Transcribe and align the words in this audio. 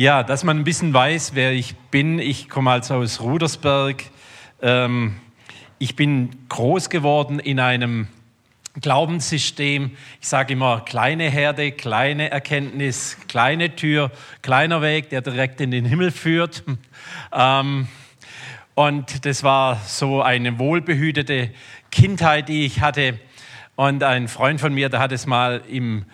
Ja, 0.00 0.22
dass 0.22 0.44
man 0.44 0.58
ein 0.58 0.62
bisschen 0.62 0.94
weiß, 0.94 1.34
wer 1.34 1.50
ich 1.50 1.74
bin. 1.74 2.20
Ich 2.20 2.48
komme 2.48 2.70
also 2.70 2.94
aus 2.94 3.20
Rudersberg. 3.20 4.04
Ähm, 4.62 5.16
ich 5.80 5.96
bin 5.96 6.30
groß 6.48 6.88
geworden 6.88 7.40
in 7.40 7.58
einem 7.58 8.06
Glaubenssystem. 8.80 9.90
Ich 10.20 10.28
sage 10.28 10.52
immer, 10.52 10.82
kleine 10.82 11.28
Herde, 11.28 11.72
kleine 11.72 12.30
Erkenntnis, 12.30 13.16
kleine 13.26 13.74
Tür, 13.74 14.12
kleiner 14.40 14.82
Weg, 14.82 15.10
der 15.10 15.20
direkt 15.20 15.60
in 15.60 15.72
den 15.72 15.84
Himmel 15.84 16.12
führt. 16.12 16.62
Ähm, 17.32 17.88
und 18.76 19.26
das 19.26 19.42
war 19.42 19.82
so 19.84 20.22
eine 20.22 20.60
wohlbehütete 20.60 21.50
Kindheit, 21.90 22.48
die 22.48 22.64
ich 22.64 22.80
hatte. 22.80 23.18
Und 23.74 24.04
ein 24.04 24.28
Freund 24.28 24.60
von 24.60 24.72
mir, 24.72 24.88
der 24.88 25.00
hat 25.00 25.10
es 25.10 25.26
mal 25.26 25.62
im 25.68 26.04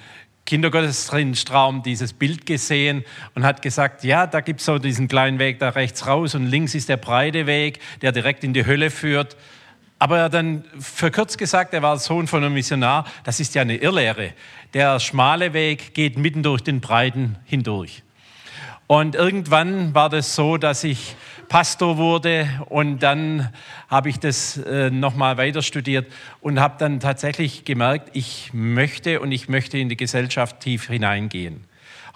Kindergottesdienstraum 0.46 1.82
dieses 1.82 2.12
Bild 2.12 2.44
gesehen 2.44 3.04
und 3.34 3.44
hat 3.44 3.62
gesagt, 3.62 4.04
ja, 4.04 4.26
da 4.26 4.40
gibt 4.40 4.60
es 4.60 4.66
so 4.66 4.78
diesen 4.78 5.08
kleinen 5.08 5.38
Weg 5.38 5.58
da 5.58 5.70
rechts 5.70 6.06
raus 6.06 6.34
und 6.34 6.46
links 6.46 6.74
ist 6.74 6.88
der 6.88 6.98
breite 6.98 7.46
Weg, 7.46 7.80
der 8.02 8.12
direkt 8.12 8.44
in 8.44 8.52
die 8.52 8.66
Hölle 8.66 8.90
führt. 8.90 9.36
Aber 9.98 10.18
er 10.18 10.28
dann 10.28 10.64
verkürzt 10.78 11.38
gesagt, 11.38 11.72
er 11.72 11.80
war 11.80 11.98
Sohn 11.98 12.26
von 12.26 12.44
einem 12.44 12.54
Missionar, 12.54 13.06
das 13.24 13.40
ist 13.40 13.54
ja 13.54 13.62
eine 13.62 13.76
Irrlehre. 13.76 14.34
Der 14.74 15.00
schmale 15.00 15.54
Weg 15.54 15.94
geht 15.94 16.18
mitten 16.18 16.42
durch 16.42 16.60
den 16.60 16.80
breiten 16.80 17.36
hindurch. 17.44 18.02
Und 18.86 19.14
irgendwann 19.14 19.94
war 19.94 20.10
das 20.10 20.34
so, 20.34 20.58
dass 20.58 20.84
ich 20.84 21.16
Pastor 21.48 21.96
wurde 21.96 22.48
und 22.68 23.02
dann 23.02 23.52
habe 23.88 24.08
ich 24.08 24.18
das 24.18 24.56
äh, 24.56 24.90
nochmal 24.90 25.36
weiter 25.36 25.62
studiert 25.62 26.10
und 26.40 26.60
habe 26.60 26.76
dann 26.78 27.00
tatsächlich 27.00 27.64
gemerkt, 27.64 28.10
ich 28.12 28.50
möchte 28.52 29.20
und 29.20 29.32
ich 29.32 29.48
möchte 29.48 29.78
in 29.78 29.88
die 29.88 29.96
Gesellschaft 29.96 30.60
tief 30.60 30.88
hineingehen. 30.88 31.64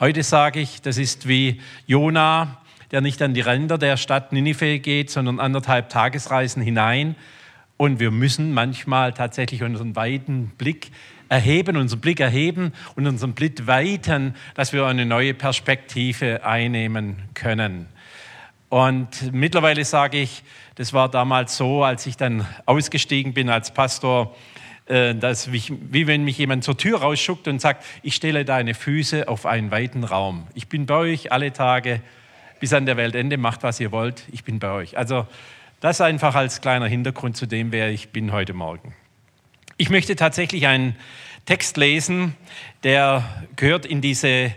Heute 0.01 0.23
sage 0.23 0.61
ich, 0.61 0.81
das 0.83 0.97
ist 0.97 1.27
wie 1.27 1.61
Jona, 1.87 2.59
der 2.91 3.01
nicht 3.01 3.21
an 3.21 3.35
die 3.35 3.41
Ränder 3.41 3.79
der 3.79 3.97
Stadt 3.97 4.33
Ninive 4.33 4.79
geht, 4.79 5.11
sondern 5.11 5.41
anderthalb 5.41 5.89
Tagesreisen 5.89 6.63
hinein. 6.63 7.17
Und 7.77 8.01
wir 8.01 8.11
müssen 8.11 8.55
manchmal 8.55 9.13
tatsächlich 9.13 9.63
unseren 9.63 9.95
weiten 9.95 10.53
Blick 10.59 10.91
erheben, 11.29 11.77
unseren 11.77 12.01
Blick 12.01 12.21
erheben 12.21 12.73
und 12.97 13.07
unseren 13.07 13.35
Blick 13.35 13.67
weiten, 13.67 14.35
dass 14.55 14.73
wir 14.73 14.87
eine 14.87 15.07
neue 15.07 15.35
Perspektive 15.35 16.45
einnehmen 16.45 17.17
können. 17.35 17.87
Und 18.69 19.33
mittlerweile 19.33 19.85
sage 19.85 20.19
ich, 20.19 20.43
das 20.75 20.93
war 20.93 21.11
damals 21.11 21.57
so, 21.57 21.85
als 21.85 22.07
ich 22.07 22.17
dann 22.17 22.47
ausgestiegen 22.67 23.33
bin 23.33 23.49
als 23.49 23.73
Pastor, 23.73 24.35
äh, 24.87 25.15
dass 25.15 25.53
wie, 25.53 25.63
wie 25.91 26.07
wenn 26.07 26.25
mich 26.25 26.39
jemand 26.39 26.65
zur 26.65 26.77
Tür 26.77 27.01
rausschuckt 27.01 27.49
und 27.49 27.61
sagt, 27.61 27.85
ich 28.03 28.15
stelle 28.15 28.45
deine 28.45 28.75
Füße 28.75 29.29
auf 29.29 29.47
einen 29.47 29.71
weiten 29.71 30.05
Raum. 30.05 30.47
Ich 30.55 30.69
bin 30.69 30.87
bei 30.87 30.97
euch 30.97 31.33
alle 31.33 31.53
Tage 31.53 32.01
bis 32.61 32.73
an 32.73 32.87
der 32.87 32.97
Weltende, 32.97 33.39
macht 33.39 33.63
was 33.63 33.81
ihr 33.81 33.93
wollt, 33.93 34.25
ich 34.33 34.45
bin 34.45 34.59
bei 34.59 34.71
euch. 34.71 34.99
Also 34.99 35.27
das 35.81 36.01
einfach 36.01 36.35
als 36.35 36.61
kleiner 36.61 36.87
Hintergrund 36.87 37.37
zu 37.37 37.47
dem, 37.47 37.73
wer 37.73 37.91
ich 37.91 38.11
bin 38.11 38.33
heute 38.33 38.53
Morgen. 38.53 38.95
Ich 39.77 39.91
möchte 39.91 40.17
tatsächlich 40.17 40.67
einen 40.67 40.97
Text 41.47 41.77
lesen, 41.77 42.35
der 42.83 43.47
gehört 43.57 43.87
in, 43.87 44.01
diese, 44.01 44.53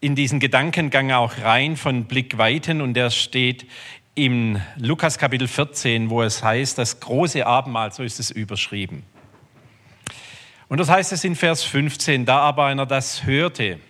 in 0.00 0.14
diesen 0.14 0.38
Gedankengang 0.38 1.10
auch 1.10 1.38
rein 1.38 1.76
von 1.76 2.04
Blickweiten 2.04 2.80
und 2.80 2.94
der 2.94 3.10
steht 3.10 3.66
im 4.14 4.60
Lukas 4.76 5.18
Kapitel 5.18 5.48
14, 5.48 6.10
wo 6.10 6.22
es 6.22 6.42
heißt, 6.42 6.78
das 6.78 7.00
große 7.00 7.44
Abendmahl, 7.44 7.92
so 7.92 8.02
ist 8.02 8.20
es 8.20 8.30
überschrieben. 8.30 9.04
Und 10.68 10.78
das 10.78 10.88
heißt 10.88 11.12
es 11.12 11.24
in 11.24 11.34
Vers 11.34 11.64
15, 11.64 12.26
da 12.26 12.38
aber 12.38 12.66
einer 12.66 12.86
das 12.86 13.24
hörte, 13.24 13.80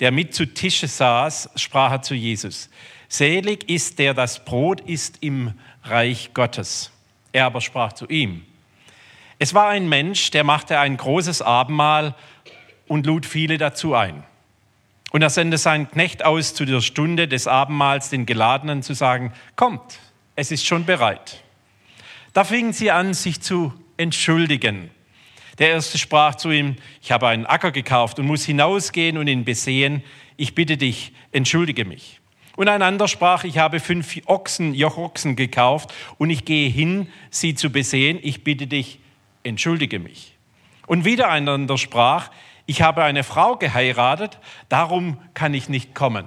der 0.00 0.10
mit 0.10 0.34
zu 0.34 0.46
Tische 0.46 0.88
saß, 0.88 1.50
sprach 1.56 1.92
er 1.92 2.02
zu 2.02 2.14
Jesus, 2.14 2.68
selig 3.08 3.68
ist 3.70 3.98
der 3.98 4.14
das 4.14 4.44
Brot 4.44 4.80
isst 4.82 5.18
im 5.22 5.54
Reich 5.84 6.34
Gottes. 6.34 6.90
Er 7.32 7.46
aber 7.46 7.60
sprach 7.60 7.94
zu 7.94 8.06
ihm, 8.06 8.44
es 9.38 9.54
war 9.54 9.68
ein 9.68 9.88
Mensch, 9.88 10.30
der 10.30 10.44
machte 10.44 10.78
ein 10.78 10.96
großes 10.96 11.40
Abendmahl 11.40 12.14
und 12.86 13.06
lud 13.06 13.24
viele 13.24 13.56
dazu 13.56 13.94
ein. 13.94 14.24
Und 15.10 15.22
er 15.22 15.30
sendete 15.30 15.58
seinen 15.58 15.90
Knecht 15.90 16.24
aus 16.24 16.54
zu 16.54 16.64
der 16.64 16.80
Stunde 16.80 17.28
des 17.28 17.46
Abendmahls 17.46 18.10
den 18.10 18.26
Geladenen 18.26 18.82
zu 18.82 18.94
sagen, 18.94 19.32
kommt, 19.56 19.98
es 20.36 20.50
ist 20.50 20.66
schon 20.66 20.84
bereit. 20.84 21.42
Da 22.34 22.44
fingen 22.44 22.72
sie 22.72 22.90
an, 22.90 23.14
sich 23.14 23.40
zu 23.40 23.72
entschuldigen. 23.96 24.90
Der 25.58 25.70
erste 25.70 25.98
sprach 25.98 26.36
zu 26.36 26.50
ihm, 26.50 26.76
ich 27.02 27.10
habe 27.10 27.26
einen 27.28 27.46
Acker 27.46 27.72
gekauft 27.72 28.18
und 28.18 28.26
muss 28.26 28.44
hinausgehen 28.44 29.18
und 29.18 29.26
ihn 29.26 29.44
besehen. 29.44 30.04
Ich 30.36 30.54
bitte 30.54 30.76
dich, 30.76 31.12
entschuldige 31.32 31.84
mich. 31.84 32.20
Und 32.54 32.68
ein 32.68 32.82
anderer 32.82 33.08
sprach, 33.08 33.44
ich 33.44 33.58
habe 33.58 33.80
fünf 33.80 34.20
Ochsen, 34.26 34.74
Jochochsen 34.74 35.36
gekauft 35.36 35.92
und 36.18 36.30
ich 36.30 36.44
gehe 36.44 36.68
hin, 36.68 37.08
sie 37.30 37.54
zu 37.54 37.70
besehen. 37.70 38.18
Ich 38.22 38.44
bitte 38.44 38.66
dich, 38.66 39.00
entschuldige 39.42 39.98
mich. 39.98 40.34
Und 40.86 41.04
wieder 41.04 41.28
ein 41.28 41.48
anderer 41.48 41.78
sprach, 41.78 42.30
ich 42.68 42.82
habe 42.82 43.02
eine 43.02 43.24
Frau 43.24 43.56
geheiratet, 43.56 44.38
darum 44.68 45.16
kann 45.32 45.54
ich 45.54 45.70
nicht 45.70 45.94
kommen. 45.94 46.26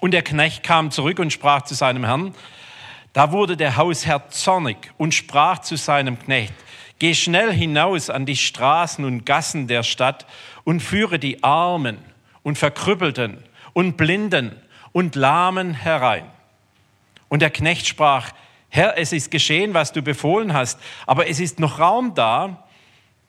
Und 0.00 0.10
der 0.10 0.22
Knecht 0.22 0.64
kam 0.64 0.90
zurück 0.90 1.20
und 1.20 1.32
sprach 1.32 1.62
zu 1.62 1.74
seinem 1.74 2.04
Herrn, 2.04 2.34
da 3.12 3.30
wurde 3.30 3.56
der 3.56 3.76
Hausherr 3.76 4.28
zornig 4.30 4.76
und 4.98 5.14
sprach 5.14 5.60
zu 5.60 5.76
seinem 5.76 6.18
Knecht, 6.18 6.52
geh 6.98 7.14
schnell 7.14 7.52
hinaus 7.52 8.10
an 8.10 8.26
die 8.26 8.36
Straßen 8.36 9.04
und 9.04 9.24
Gassen 9.24 9.68
der 9.68 9.84
Stadt 9.84 10.26
und 10.64 10.80
führe 10.80 11.20
die 11.20 11.44
Armen 11.44 11.98
und 12.42 12.58
Verkrüppelten 12.58 13.44
und 13.74 13.96
Blinden 13.96 14.60
und 14.90 15.14
Lahmen 15.14 15.72
herein. 15.74 16.24
Und 17.28 17.42
der 17.42 17.50
Knecht 17.50 17.86
sprach, 17.86 18.32
Herr, 18.70 18.98
es 18.98 19.12
ist 19.12 19.30
geschehen, 19.30 19.72
was 19.72 19.92
du 19.92 20.02
befohlen 20.02 20.52
hast, 20.52 20.80
aber 21.06 21.28
es 21.28 21.38
ist 21.38 21.60
noch 21.60 21.78
Raum 21.78 22.16
da. 22.16 22.65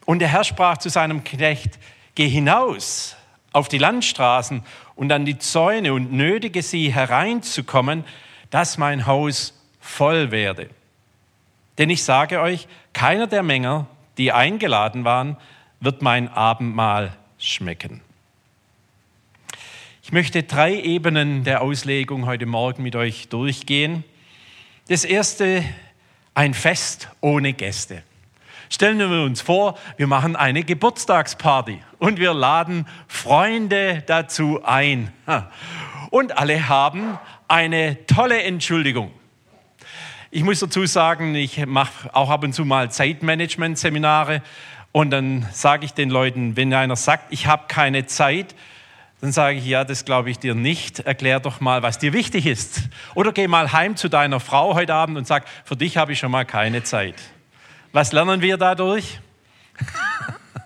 Und 0.07 0.19
der 0.19 0.29
Herr 0.29 0.45
sprach 0.45 0.78
zu 0.78 0.88
seinem 0.88 1.25
Knecht, 1.25 1.78
geh 2.16 2.29
hinaus 2.29 3.18
auf 3.51 3.68
die 3.68 3.78
Landstraßen 3.78 4.63
und 4.95 5.12
an 5.12 5.25
die 5.25 5.38
Zäune 5.38 5.94
und 5.94 6.13
nötige 6.13 6.63
sie 6.63 6.94
hereinzukommen, 6.94 8.06
dass 8.50 8.78
mein 8.78 9.06
Haus 9.06 9.53
voll 9.81 10.31
werde. 10.31 10.69
Denn 11.78 11.90
ich 11.90 12.06
sage 12.06 12.40
euch, 12.40 12.69
keiner 12.94 13.28
der 13.28 13.44
Menge, 13.44 13.85
die 14.17 14.31
eingeladen 14.31 15.03
waren, 15.03 15.35
wird 15.81 16.01
mein 16.01 16.29
Abendmahl 16.29 17.12
schmecken. 17.38 18.00
Ich 20.03 20.13
möchte 20.13 20.44
drei 20.44 20.73
Ebenen 20.73 21.44
der 21.44 21.62
Auslegung 21.62 22.28
heute 22.28 22.46
Morgen 22.46 22.81
mit 22.81 22.96
euch 22.96 23.28
durchgehen. 23.28 24.06
Das 24.88 25.03
erste, 25.03 25.66
ein 26.34 26.53
Fest 26.53 27.09
ohne 27.19 27.51
Gäste. 27.51 28.03
Stellen 28.69 29.00
wir 29.00 29.22
uns 29.23 29.41
vor, 29.41 29.78
wir 29.97 30.07
machen 30.07 30.35
eine 30.35 30.63
Geburtstagsparty 30.63 31.81
und 32.00 32.19
wir 32.19 32.33
laden 32.33 32.85
Freunde 33.07 34.03
dazu 34.05 34.61
ein. 34.63 35.11
Und 36.09 36.38
alle 36.38 36.67
haben 36.67 37.17
eine 37.47 38.05
tolle 38.07 38.44
Entschuldigung. 38.44 39.11
Ich 40.29 40.44
muss 40.44 40.59
dazu 40.59 40.85
sagen, 40.85 41.35
ich 41.35 41.66
mache 41.66 42.13
auch 42.13 42.29
ab 42.29 42.44
und 42.44 42.53
zu 42.53 42.66
mal 42.66 42.91
Zeitmanagement-Seminare 42.91 44.41
und 44.91 45.11
dann 45.11 45.45
sage 45.51 45.85
ich 45.85 45.94
den 45.94 46.09
Leuten, 46.09 46.57
wenn 46.57 46.73
einer 46.73 46.95
sagt, 46.95 47.31
ich 47.31 47.47
habe 47.47 47.63
keine 47.67 48.07
Zeit, 48.07 48.55
dann 49.22 49.31
sage 49.31 49.57
ich, 49.57 49.66
ja, 49.66 49.84
das 49.84 50.05
glaube 50.05 50.29
ich 50.29 50.38
dir 50.38 50.53
nicht. 50.53 50.99
Erklär 50.99 51.39
doch 51.39 51.59
mal, 51.59 51.81
was 51.81 51.97
dir 51.97 52.13
wichtig 52.13 52.45
ist. 52.45 52.81
Oder 53.16 53.31
geh 53.31 53.47
mal 53.47 53.72
heim 53.72 53.95
zu 53.95 54.09
deiner 54.09 54.39
Frau 54.39 54.75
heute 54.75 54.94
Abend 54.94 55.17
und 55.17 55.25
sag, 55.25 55.47
für 55.66 55.75
dich 55.75 55.97
habe 55.97 56.11
ich 56.11 56.19
schon 56.19 56.29
mal 56.29 56.45
keine 56.45 56.84
Zeit. 56.84 57.16
Was 57.93 58.11
lernen 58.11 58.41
wir 58.41 58.57
dadurch? 58.57 59.19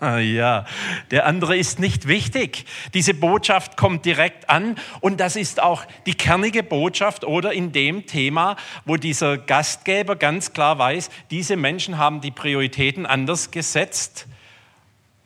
ja, 0.00 0.64
der 1.10 1.26
andere 1.26 1.56
ist 1.56 1.78
nicht 1.78 2.08
wichtig. 2.08 2.64
Diese 2.92 3.14
Botschaft 3.14 3.76
kommt 3.76 4.04
direkt 4.04 4.50
an 4.50 4.76
und 5.00 5.20
das 5.20 5.36
ist 5.36 5.62
auch 5.62 5.84
die 6.06 6.14
kernige 6.14 6.62
Botschaft 6.64 7.24
oder 7.24 7.52
in 7.52 7.70
dem 7.72 8.06
Thema, 8.06 8.56
wo 8.84 8.96
dieser 8.96 9.38
Gastgeber 9.38 10.16
ganz 10.16 10.52
klar 10.52 10.78
weiß, 10.78 11.10
diese 11.30 11.56
Menschen 11.56 11.98
haben 11.98 12.20
die 12.20 12.32
Prioritäten 12.32 13.06
anders 13.06 13.52
gesetzt 13.52 14.26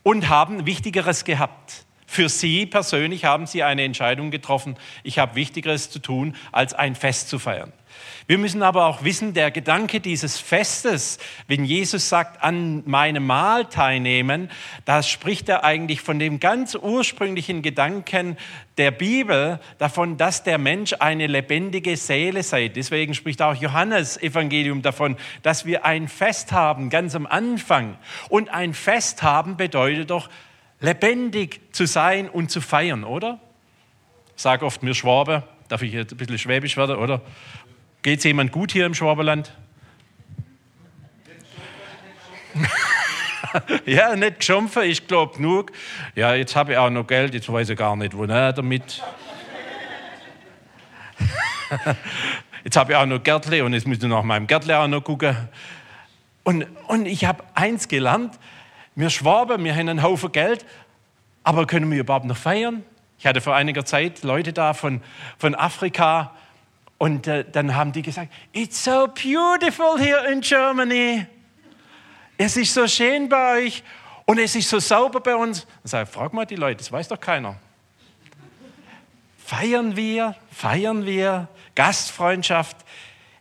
und 0.03 0.29
haben 0.29 0.67
Wichtigeres 0.67 1.25
gehabt. 1.25 1.86
Für 2.07 2.29
Sie 2.29 2.67
persönlich 2.67 3.25
haben 3.25 3.47
Sie 3.47 3.63
eine 3.63 3.83
Entscheidung 3.83 4.31
getroffen, 4.31 4.77
ich 5.03 5.19
habe 5.19 5.35
Wichtigeres 5.35 5.91
zu 5.91 5.99
tun, 5.99 6.37
als 6.53 6.73
ein 6.73 6.95
Fest 6.95 7.29
zu 7.29 7.39
feiern. 7.39 7.73
Wir 8.27 8.39
müssen 8.39 8.63
aber 8.63 8.87
auch 8.87 9.05
wissen, 9.05 9.35
der 9.35 9.51
Gedanke 9.51 10.01
dieses 10.01 10.39
Festes, 10.39 11.19
wenn 11.47 11.65
Jesus 11.65 12.09
sagt, 12.09 12.43
an 12.43 12.83
meinem 12.85 13.25
Mahl 13.27 13.67
teilnehmen, 13.67 14.51
da 14.85 15.03
spricht 15.03 15.49
er 15.49 15.65
eigentlich 15.65 16.01
von 16.01 16.19
dem 16.19 16.41
ganz 16.41 16.75
ursprünglichen 16.75 17.63
Gedanken 17.63 18.37
der 18.79 18.91
Bibel, 18.91 19.61
davon, 19.79 20.17
dass 20.17 20.43
der 20.43 20.59
Mensch 20.59 20.95
eine 20.99 21.27
lebendige 21.27 21.97
Seele 21.97 22.43
sei. 22.43 22.69
Deswegen 22.69 23.15
spricht 23.15 23.41
auch 23.41 23.55
Johannes 23.55 24.21
Evangelium 24.21 24.83
davon, 24.83 25.17
dass 25.43 25.65
wir 25.65 25.85
ein 25.85 26.09
Fest 26.09 26.53
haben, 26.53 26.91
ganz 26.91 27.15
am 27.15 27.27
Anfang. 27.27 27.97
Und 28.29 28.49
ein 28.49 28.75
Fest 28.75 29.23
haben 29.23 29.57
bedeutet 29.57 30.11
doch, 30.11 30.29
lebendig 30.81 31.61
zu 31.73 31.87
sein 31.87 32.29
und 32.29 32.51
zu 32.51 32.61
feiern, 32.61 33.05
oder? 33.05 33.41
Sage 34.37 34.65
oft, 34.67 34.83
mir 34.83 34.95
Schwabe, 34.95 35.43
darf 35.69 35.83
ich 35.83 35.93
jetzt 35.93 36.13
ein 36.13 36.17
bisschen 36.17 36.39
schwäbisch 36.39 36.77
werden, 36.77 36.97
oder? 36.97 37.23
Geht 38.03 38.19
es 38.19 38.25
jemand 38.25 38.53
gut 38.53 38.73
hier 38.73 38.87
im 38.87 38.95
Schwaberland? 38.95 39.53
ja, 43.87 44.15
nicht 44.17 44.41
geschumpfen, 44.41 44.83
ich 44.83 45.07
glaube 45.07 45.37
genug. 45.37 45.73
Ja, 46.15 46.35
jetzt 46.35 46.55
habe 46.57 46.73
ich 46.73 46.79
auch 46.79 46.91
noch 46.91 47.07
Geld, 47.07 47.35
jetzt 47.35 47.51
weiß 47.51 47.71
ich 47.71 47.79
gar 47.79 47.97
nicht, 47.97 48.17
wo 48.17 48.27
ne, 48.27 48.53
damit. 48.55 49.03
jetzt 52.65 52.77
habe 52.77 52.93
ich 52.93 52.99
auch 52.99 53.07
noch 53.07 53.23
Gärtle 53.23 53.65
und 53.65 53.73
jetzt 53.73 53.87
muss 53.87 53.99
ich 53.99 54.05
nach 54.05 54.23
meinem 54.23 54.47
Gärtle 54.47 54.79
auch 54.79 54.89
noch 54.89 55.03
gucken. 55.03 55.37
Und, 56.45 56.67
und 56.87 57.07
ich 57.07 57.25
habe 57.25 57.43
eins 57.55 57.89
gelernt, 57.89 58.39
wir 58.97 59.11
Schwaben, 59.11 59.63
wir 59.63 59.73
haben 59.75 59.89
einen 59.89 60.03
Haufen 60.03 60.33
Geld, 60.33 60.67
aber 61.45 61.67
können 61.67 61.91
wir 61.91 62.01
überhaupt 62.01 62.25
noch 62.25 62.37
feiern? 62.37 62.83
Ich 63.19 63.27
hatte 63.27 63.41
vor 63.41 63.55
einiger 63.55 63.85
Zeit 63.85 64.23
Leute 64.23 64.53
da 64.53 64.75
von, 64.75 65.03
von 65.39 65.55
Afrika 65.55 66.35
und 66.99 67.27
äh, 67.27 67.45
dann 67.51 67.75
haben 67.75 67.93
die 67.93 68.03
gesagt, 68.03 68.33
it's 68.53 68.83
so 68.83 69.07
beautiful 69.07 69.99
here 69.99 70.27
in 70.33 70.41
Germany. 70.41 71.27
Es 72.39 72.57
ist 72.57 72.75
so 72.75 72.87
schön 72.89 73.29
bei 73.29 73.59
euch 73.59 73.85
und 74.25 74.39
es 74.39 74.57
ist 74.57 74.69
so 74.69 74.79
sauber 74.79 75.21
bei 75.21 75.37
uns. 75.37 75.67
Dann 75.83 75.89
sage 75.91 76.05
ich, 76.05 76.15
frag 76.15 76.33
mal 76.33 76.47
die 76.47 76.57
Leute, 76.57 76.79
das 76.79 76.91
weiß 76.91 77.09
doch 77.09 77.21
keiner. 77.21 77.57
Feiern 79.39 79.95
wir, 79.95 80.35
feiern 80.51 81.05
wir 81.05 81.49
Gastfreundschaft. 81.75 82.79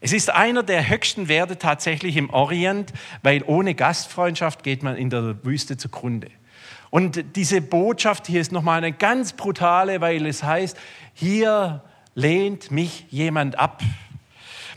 Es 0.06 0.14
ist 0.14 0.30
einer 0.30 0.62
der 0.62 0.88
höchsten 0.88 1.30
Werte 1.30 1.58
tatsächlich 1.58 2.16
im 2.16 2.30
Orient, 2.30 2.94
weil 3.24 3.42
ohne 3.42 3.74
Gastfreundschaft 3.74 4.62
geht 4.62 4.84
man 4.84 4.98
in 4.98 5.10
der 5.10 5.44
Wüste 5.44 5.78
zugrunde. 5.78 6.28
Und 6.92 7.36
diese 7.36 7.60
Botschaft 7.60 8.28
hier 8.28 8.40
ist 8.40 8.52
nochmal 8.52 8.78
eine 8.78 8.92
ganz 8.92 9.34
brutale, 9.34 10.02
weil 10.02 10.28
es 10.28 10.44
heißt, 10.44 10.78
hier 11.16 11.84
lehnt 12.14 12.70
mich 12.70 13.08
jemand 13.10 13.58
ab. 13.58 13.82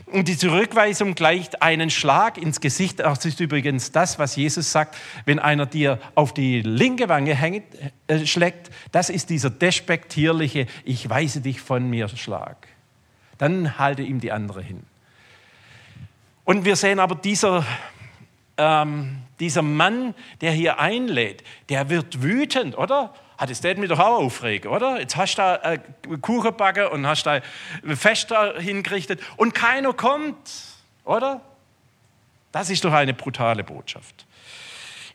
Und 0.07 0.29
die 0.29 0.35
Zurückweisung 0.35 1.13
gleicht 1.13 1.61
einen 1.61 1.91
Schlag 1.91 2.39
ins 2.39 2.59
Gesicht. 2.59 2.99
Das 2.99 3.23
ist 3.23 3.39
übrigens 3.39 3.91
das, 3.91 4.17
was 4.17 4.35
Jesus 4.35 4.71
sagt, 4.71 4.97
wenn 5.25 5.37
einer 5.37 5.67
dir 5.67 5.99
auf 6.15 6.33
die 6.33 6.63
linke 6.63 7.07
Wange 7.07 7.35
hängt, 7.35 7.65
äh, 8.07 8.25
schlägt. 8.25 8.71
Das 8.91 9.11
ist 9.11 9.29
dieser 9.29 9.51
despektierliche, 9.51 10.65
ich 10.85 11.07
weise 11.07 11.39
dich 11.39 11.61
von 11.61 11.87
mir 11.87 12.07
Schlag. 12.07 12.67
Dann 13.37 13.77
halte 13.77 14.01
ihm 14.01 14.19
die 14.19 14.31
andere 14.31 14.63
hin. 14.63 14.88
Und 16.49 16.65
wir 16.65 16.75
sehen 16.75 16.99
aber 16.99 17.13
dieser, 17.13 17.63
ähm, 18.57 19.21
dieser 19.39 19.61
Mann, 19.61 20.15
der 20.41 20.51
hier 20.51 20.79
einlädt, 20.79 21.43
der 21.69 21.91
wird 21.91 22.23
wütend, 22.23 22.75
oder? 22.75 23.13
hat 23.37 23.51
es 23.51 23.61
mich 23.61 23.87
doch 23.87 23.99
auch 23.99 24.17
aufregen, 24.17 24.71
oder? 24.71 24.99
Jetzt 24.99 25.15
hast 25.15 25.35
du 25.35 25.43
da 25.43 25.55
äh, 25.57 25.79
Kuchen 26.19 26.57
backen 26.57 26.87
und 26.87 27.05
hast 27.05 27.27
da 27.27 27.41
Fest 27.85 28.33
hingerichtet 28.57 29.21
und 29.37 29.53
keiner 29.53 29.93
kommt, 29.93 30.49
oder? 31.05 31.39
Das 32.51 32.71
ist 32.71 32.83
doch 32.83 32.93
eine 32.93 33.13
brutale 33.13 33.63
Botschaft. 33.63 34.25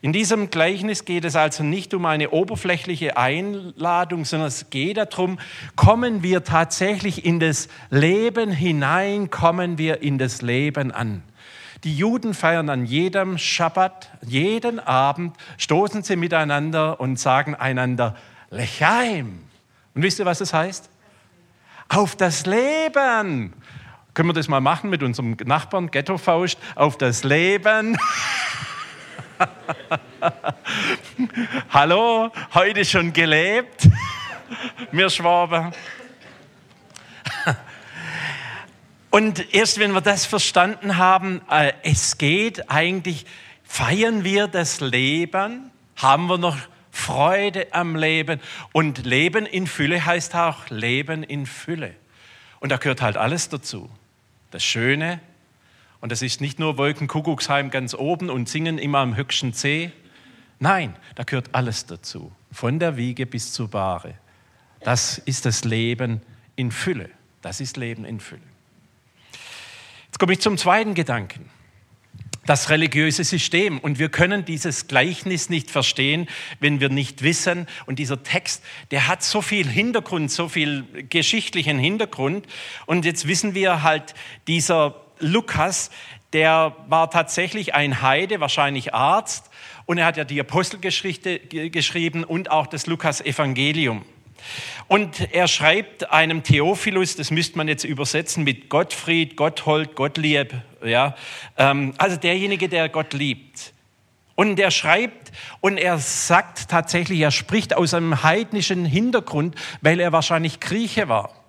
In 0.01 0.13
diesem 0.13 0.49
Gleichnis 0.49 1.05
geht 1.05 1.25
es 1.25 1.35
also 1.35 1.63
nicht 1.63 1.93
um 1.93 2.05
eine 2.05 2.31
oberflächliche 2.31 3.17
Einladung, 3.17 4.25
sondern 4.25 4.49
es 4.49 4.69
geht 4.69 4.97
darum, 4.97 5.39
kommen 5.75 6.21
wir 6.21 6.43
tatsächlich 6.43 7.25
in 7.25 7.39
das 7.39 7.69
Leben 7.89 8.51
hinein, 8.51 9.29
kommen 9.29 9.77
wir 9.77 10.01
in 10.01 10.17
das 10.17 10.41
Leben 10.41 10.91
an. 10.91 11.23
Die 11.83 11.95
Juden 11.95 12.33
feiern 12.33 12.69
an 12.69 12.85
jedem 12.85 13.37
Schabbat, 13.37 14.09
jeden 14.25 14.79
Abend, 14.79 15.37
stoßen 15.57 16.03
sie 16.03 16.15
miteinander 16.15 16.99
und 16.99 17.19
sagen 17.19 17.53
einander 17.55 18.15
Lechaim. 18.49 19.43
Und 19.93 20.01
wisst 20.01 20.19
ihr, 20.19 20.25
was 20.25 20.39
das 20.39 20.53
heißt? 20.53 20.89
Auf 21.87 22.15
das 22.15 22.45
Leben. 22.45 23.53
Können 24.13 24.29
wir 24.29 24.33
das 24.33 24.47
mal 24.47 24.61
machen 24.61 24.89
mit 24.89 25.03
unserem 25.03 25.37
Nachbarn 25.45 25.91
Ghetto 25.91 26.17
Faust? 26.17 26.57
Auf 26.75 26.97
das 26.97 27.23
Leben. 27.23 27.97
Hallo, 31.69 32.31
heute 32.53 32.85
schon 32.85 33.11
gelebt? 33.13 33.89
Wir 34.91 35.09
Schwaben. 35.09 35.73
Und 39.09 39.51
erst 39.53 39.79
wenn 39.79 39.93
wir 39.93 40.01
das 40.01 40.25
verstanden 40.25 40.97
haben, 40.97 41.39
äh, 41.49 41.71
es 41.83 42.17
geht 42.17 42.69
eigentlich, 42.69 43.25
feiern 43.63 44.25
wir 44.25 44.47
das 44.47 44.81
Leben, 44.81 45.71
haben 45.95 46.27
wir 46.27 46.37
noch 46.37 46.57
Freude 46.91 47.67
am 47.71 47.95
Leben. 47.95 48.41
Und 48.73 49.05
Leben 49.05 49.45
in 49.45 49.67
Fülle 49.67 50.05
heißt 50.05 50.35
auch 50.35 50.69
Leben 50.69 51.23
in 51.23 51.45
Fülle. 51.45 51.95
Und 52.59 52.73
da 52.73 52.77
gehört 52.77 53.01
halt 53.01 53.17
alles 53.17 53.49
dazu. 53.49 53.89
Das 54.51 54.63
Schöne, 54.63 55.19
und 56.05 56.11
das 56.11 56.21
ist 56.21 56.39
nicht 56.39 56.59
nur 56.59 56.77
Wolkenkuckucksheim 56.77 57.71
ganz 57.71 57.95
oben 57.95 58.29
und 58.29 58.47
singen 58.47 58.77
immer 58.77 58.99
am 58.99 59.15
höchsten 59.15 59.53
C. 59.53 59.91
Nein, 60.59 60.95
da 61.15 61.23
gehört 61.23 61.55
alles 61.55 61.87
dazu. 61.87 62.31
Von 62.51 62.77
der 62.77 62.95
Wiege 62.95 63.25
bis 63.25 63.53
zur 63.53 63.69
Bahre. 63.69 64.13
Das 64.81 65.17
ist 65.17 65.47
das 65.47 65.63
Leben 65.63 66.21
in 66.55 66.69
Fülle. 66.69 67.09
Das 67.41 67.59
ist 67.59 67.75
Leben 67.75 68.05
in 68.05 68.19
Fülle. 68.19 68.43
Jetzt 70.05 70.19
komme 70.19 70.33
ich 70.33 70.41
zum 70.41 70.59
zweiten 70.59 70.93
Gedanken. 70.93 71.49
Das 72.45 72.69
religiöse 72.69 73.23
System. 73.23 73.79
Und 73.79 73.97
wir 73.97 74.09
können 74.09 74.45
dieses 74.45 74.85
Gleichnis 74.85 75.49
nicht 75.49 75.71
verstehen, 75.71 76.27
wenn 76.59 76.79
wir 76.79 76.89
nicht 76.89 77.23
wissen. 77.23 77.65
Und 77.87 77.97
dieser 77.97 78.21
Text, 78.21 78.63
der 78.91 79.07
hat 79.07 79.23
so 79.23 79.41
viel 79.41 79.67
Hintergrund, 79.67 80.29
so 80.29 80.49
viel 80.49 80.85
geschichtlichen 81.09 81.79
Hintergrund. 81.79 82.45
Und 82.85 83.05
jetzt 83.05 83.27
wissen 83.27 83.55
wir 83.55 83.81
halt, 83.81 84.13
dieser 84.45 85.01
Lukas, 85.19 85.91
der 86.33 86.75
war 86.87 87.09
tatsächlich 87.09 87.73
ein 87.73 88.01
Heide, 88.01 88.39
wahrscheinlich 88.39 88.93
Arzt. 88.93 89.49
Und 89.85 89.97
er 89.97 90.05
hat 90.05 90.17
ja 90.17 90.23
die 90.23 90.39
Apostelgeschichte 90.39 91.39
geschrieben 91.39 92.23
und 92.23 92.51
auch 92.51 92.67
das 92.67 92.87
Lukas-Evangelium. 92.87 94.03
Und 94.87 95.33
er 95.33 95.47
schreibt 95.47 96.11
einem 96.11 96.43
Theophilus, 96.43 97.15
das 97.15 97.31
müsste 97.31 97.57
man 97.57 97.67
jetzt 97.67 97.83
übersetzen 97.83 98.43
mit 98.43 98.69
Gottfried, 98.69 99.35
Gotthold, 99.35 99.95
Gottlieb, 99.95 100.53
ja, 100.83 101.15
ähm, 101.57 101.93
also 101.97 102.17
derjenige, 102.17 102.69
der 102.69 102.89
Gott 102.89 103.13
liebt. 103.13 103.73
Und 104.35 104.59
er 104.59 104.69
schreibt 104.69 105.31
und 105.61 105.77
er 105.77 105.97
sagt 105.97 106.69
tatsächlich, 106.69 107.21
er 107.21 107.31
spricht 107.31 107.75
aus 107.75 107.93
einem 107.93 108.21
heidnischen 108.21 108.85
Hintergrund, 108.85 109.55
weil 109.81 109.99
er 109.99 110.11
wahrscheinlich 110.11 110.59
Grieche 110.59 111.07
war. 111.07 111.44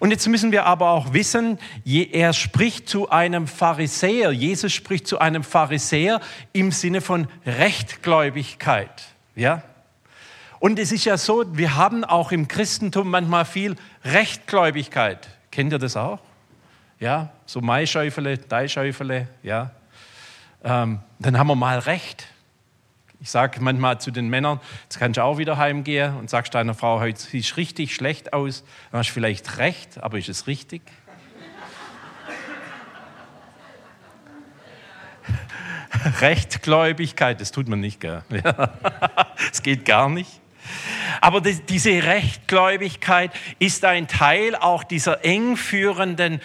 Und 0.00 0.10
jetzt 0.10 0.26
müssen 0.28 0.52
wir 0.52 0.66
aber 0.66 0.90
auch 0.90 1.12
wissen, 1.12 1.58
er 1.84 2.32
spricht 2.32 2.88
zu 2.88 3.10
einem 3.10 3.46
Pharisäer. 3.46 4.32
Jesus 4.32 4.72
spricht 4.72 5.06
zu 5.06 5.18
einem 5.18 5.44
Pharisäer 5.44 6.20
im 6.52 6.72
Sinne 6.72 7.00
von 7.00 7.28
Rechtgläubigkeit. 7.46 9.02
Ja? 9.34 9.62
Und 10.58 10.78
es 10.78 10.92
ist 10.92 11.04
ja 11.04 11.16
so, 11.16 11.44
wir 11.56 11.76
haben 11.76 12.04
auch 12.04 12.30
im 12.32 12.46
Christentum 12.46 13.10
manchmal 13.10 13.44
viel 13.44 13.76
Rechtgläubigkeit. 14.04 15.28
Kennt 15.50 15.72
ihr 15.72 15.78
das 15.78 15.96
auch? 15.96 16.20
Ja, 17.00 17.30
so 17.46 17.60
Maischäufele, 17.60 18.38
Deischäufele, 18.38 19.26
ja. 19.42 19.72
Ähm, 20.62 21.00
dann 21.18 21.36
haben 21.36 21.48
wir 21.48 21.56
mal 21.56 21.80
Recht. 21.80 22.28
Ich 23.22 23.30
sage 23.30 23.60
manchmal 23.60 24.00
zu 24.00 24.10
den 24.10 24.26
Männern, 24.28 24.58
jetzt 24.82 24.98
kannst 24.98 25.16
du 25.16 25.22
auch 25.22 25.38
wieder 25.38 25.56
heimgehen 25.56 26.16
und 26.16 26.28
sagst 26.28 26.56
deiner 26.56 26.74
Frau, 26.74 26.98
heute 26.98 27.20
siehst 27.20 27.56
richtig 27.56 27.94
schlecht 27.94 28.32
aus. 28.32 28.64
Dann 28.90 28.98
hast 28.98 29.10
du 29.10 29.12
vielleicht 29.12 29.58
recht, 29.58 30.02
aber 30.02 30.18
ist 30.18 30.28
es 30.28 30.48
richtig? 30.48 30.82
Rechtgläubigkeit, 36.20 37.40
das 37.40 37.52
tut 37.52 37.68
man 37.68 37.78
nicht, 37.78 38.00
gell? 38.00 38.24
Es 39.52 39.62
geht 39.62 39.84
gar 39.84 40.10
nicht. 40.10 40.40
Aber 41.20 41.40
diese 41.40 42.02
Rechtgläubigkeit 42.02 43.30
ist 43.60 43.84
ein 43.84 44.08
Teil 44.08 44.56
auch 44.56 44.82
dieser 44.82 45.24
eng 45.24 45.56
führenden 45.56 46.40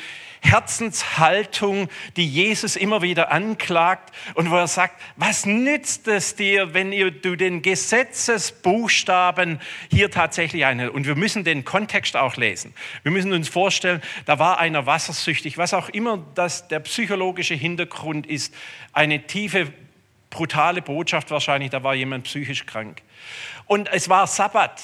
Herzenshaltung, 0.47 1.89
die 2.15 2.27
Jesus 2.27 2.75
immer 2.75 3.01
wieder 3.01 3.31
anklagt 3.31 4.15
und 4.33 4.49
wo 4.49 4.55
er 4.55 4.67
sagt, 4.67 5.01
was 5.15 5.45
nützt 5.45 6.07
es 6.07 6.35
dir, 6.35 6.73
wenn 6.73 6.91
du 6.91 7.35
den 7.35 7.61
Gesetzesbuchstaben 7.61 9.59
hier 9.91 10.09
tatsächlich 10.09 10.65
einhältst? 10.65 10.95
Und 10.95 11.05
wir 11.05 11.15
müssen 11.15 11.43
den 11.43 11.65
Kontext 11.65 12.15
auch 12.15 12.37
lesen. 12.37 12.73
Wir 13.03 13.11
müssen 13.11 13.33
uns 13.33 13.49
vorstellen, 13.49 14.01
da 14.25 14.39
war 14.39 14.59
einer 14.59 14.85
wassersüchtig, 14.85 15.57
was 15.57 15.73
auch 15.73 15.89
immer 15.89 16.25
das 16.35 16.67
der 16.67 16.79
psychologische 16.79 17.53
Hintergrund 17.53 18.25
ist, 18.25 18.53
eine 18.93 19.27
tiefe, 19.27 19.73
brutale 20.29 20.81
Botschaft 20.81 21.31
wahrscheinlich, 21.31 21.69
da 21.71 21.83
war 21.83 21.95
jemand 21.95 22.23
psychisch 22.25 22.65
krank. 22.65 23.01
Und 23.65 23.89
es 23.91 24.09
war 24.09 24.27
Sabbat. 24.27 24.81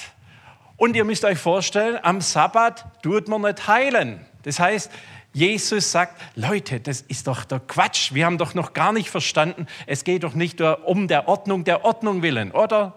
Und 0.76 0.96
ihr 0.96 1.04
müsst 1.04 1.24
euch 1.24 1.38
vorstellen, 1.38 1.98
am 2.02 2.20
Sabbat 2.20 3.02
tut 3.02 3.28
man 3.28 3.42
nicht 3.42 3.68
heilen. 3.68 4.26
Das 4.42 4.58
heißt, 4.58 4.90
Jesus 5.34 5.92
sagt, 5.92 6.18
Leute, 6.34 6.80
das 6.80 7.02
ist 7.02 7.26
doch 7.26 7.44
der 7.44 7.60
Quatsch. 7.60 8.14
Wir 8.14 8.24
haben 8.24 8.38
doch 8.38 8.54
noch 8.54 8.72
gar 8.72 8.92
nicht 8.92 9.10
verstanden, 9.10 9.66
es 9.86 10.04
geht 10.04 10.24
doch 10.24 10.34
nicht 10.34 10.60
um 10.62 11.08
der 11.08 11.28
Ordnung 11.28 11.64
der 11.64 11.84
Ordnung 11.84 12.22
willen, 12.22 12.52
oder? 12.52 12.94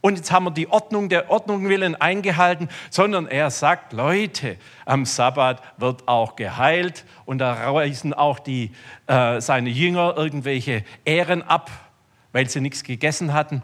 und 0.00 0.16
jetzt 0.16 0.30
haben 0.30 0.44
wir 0.44 0.50
die 0.52 0.68
Ordnung 0.68 1.08
der 1.08 1.30
Ordnung 1.30 1.68
willen 1.68 1.94
eingehalten, 1.96 2.68
sondern 2.90 3.26
er 3.26 3.50
sagt, 3.50 3.92
Leute, 3.92 4.56
am 4.84 5.04
Sabbat 5.04 5.60
wird 5.76 6.06
auch 6.06 6.36
geheilt 6.36 7.04
und 7.24 7.38
da 7.38 7.52
reißen 7.52 8.14
auch 8.14 8.38
die, 8.38 8.70
äh, 9.06 9.40
seine 9.40 9.70
Jünger 9.70 10.14
irgendwelche 10.16 10.84
Ehren 11.04 11.42
ab, 11.42 11.70
weil 12.32 12.48
sie 12.48 12.60
nichts 12.60 12.84
gegessen 12.84 13.32
hatten. 13.32 13.62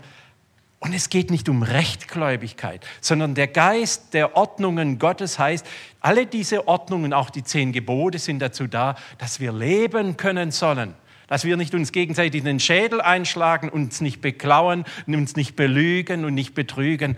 Und 0.84 0.92
es 0.92 1.08
geht 1.08 1.30
nicht 1.30 1.48
um 1.48 1.62
Rechtgläubigkeit, 1.62 2.86
sondern 3.00 3.34
der 3.34 3.46
Geist 3.46 4.12
der 4.12 4.36
Ordnungen 4.36 4.98
Gottes 4.98 5.38
heißt, 5.38 5.66
alle 6.00 6.26
diese 6.26 6.68
Ordnungen, 6.68 7.14
auch 7.14 7.30
die 7.30 7.42
zehn 7.42 7.72
Gebote, 7.72 8.18
sind 8.18 8.40
dazu 8.40 8.66
da, 8.66 8.94
dass 9.16 9.40
wir 9.40 9.50
leben 9.50 10.18
können 10.18 10.50
sollen. 10.50 10.92
Dass 11.26 11.46
wir 11.46 11.56
nicht 11.56 11.74
uns 11.74 11.90
gegenseitig 11.90 12.42
den 12.44 12.60
Schädel 12.60 13.00
einschlagen, 13.00 13.70
uns 13.70 14.02
nicht 14.02 14.20
beklauen, 14.20 14.84
uns 15.06 15.36
nicht 15.36 15.56
belügen 15.56 16.26
und 16.26 16.34
nicht 16.34 16.52
betrügen. 16.52 17.16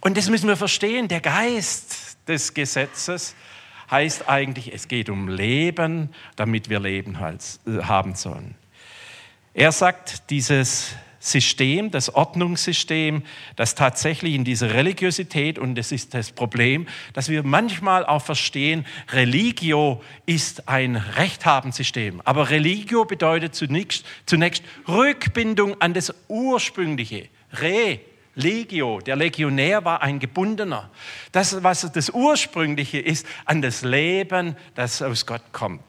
Und 0.00 0.16
das 0.16 0.30
müssen 0.30 0.46
wir 0.46 0.56
verstehen. 0.56 1.08
Der 1.08 1.20
Geist 1.20 2.16
des 2.28 2.54
Gesetzes 2.54 3.34
heißt 3.90 4.28
eigentlich, 4.28 4.72
es 4.72 4.86
geht 4.86 5.10
um 5.10 5.26
Leben, 5.26 6.10
damit 6.36 6.70
wir 6.70 6.78
Leben 6.78 7.16
äh, 7.16 7.82
haben 7.82 8.14
sollen. 8.14 8.54
Er 9.52 9.72
sagt, 9.72 10.30
dieses 10.30 10.94
System, 11.22 11.90
das 11.90 12.14
Ordnungssystem, 12.14 13.22
das 13.54 13.74
tatsächlich 13.74 14.34
in 14.34 14.42
dieser 14.42 14.72
Religiosität, 14.72 15.58
und 15.58 15.74
das 15.74 15.92
ist 15.92 16.14
das 16.14 16.32
Problem, 16.32 16.88
dass 17.12 17.28
wir 17.28 17.42
manchmal 17.42 18.06
auch 18.06 18.22
verstehen, 18.22 18.86
Religio 19.12 20.02
ist 20.24 20.68
ein 20.68 20.96
Rechthabensystem. 20.96 22.22
Aber 22.24 22.48
Religio 22.48 23.04
bedeutet 23.04 23.54
zunächst, 23.54 24.06
zunächst 24.24 24.64
Rückbindung 24.88 25.78
an 25.82 25.92
das 25.92 26.14
Ursprüngliche. 26.28 27.28
Re, 27.52 28.00
Legio, 28.34 29.00
der 29.00 29.16
Legionär 29.16 29.84
war 29.84 30.00
ein 30.00 30.20
Gebundener. 30.20 30.88
Das, 31.32 31.62
was 31.62 31.92
das 31.92 32.08
Ursprüngliche 32.08 32.98
ist, 32.98 33.26
an 33.44 33.60
das 33.60 33.82
Leben, 33.82 34.56
das 34.74 35.02
aus 35.02 35.26
Gott 35.26 35.52
kommt. 35.52 35.82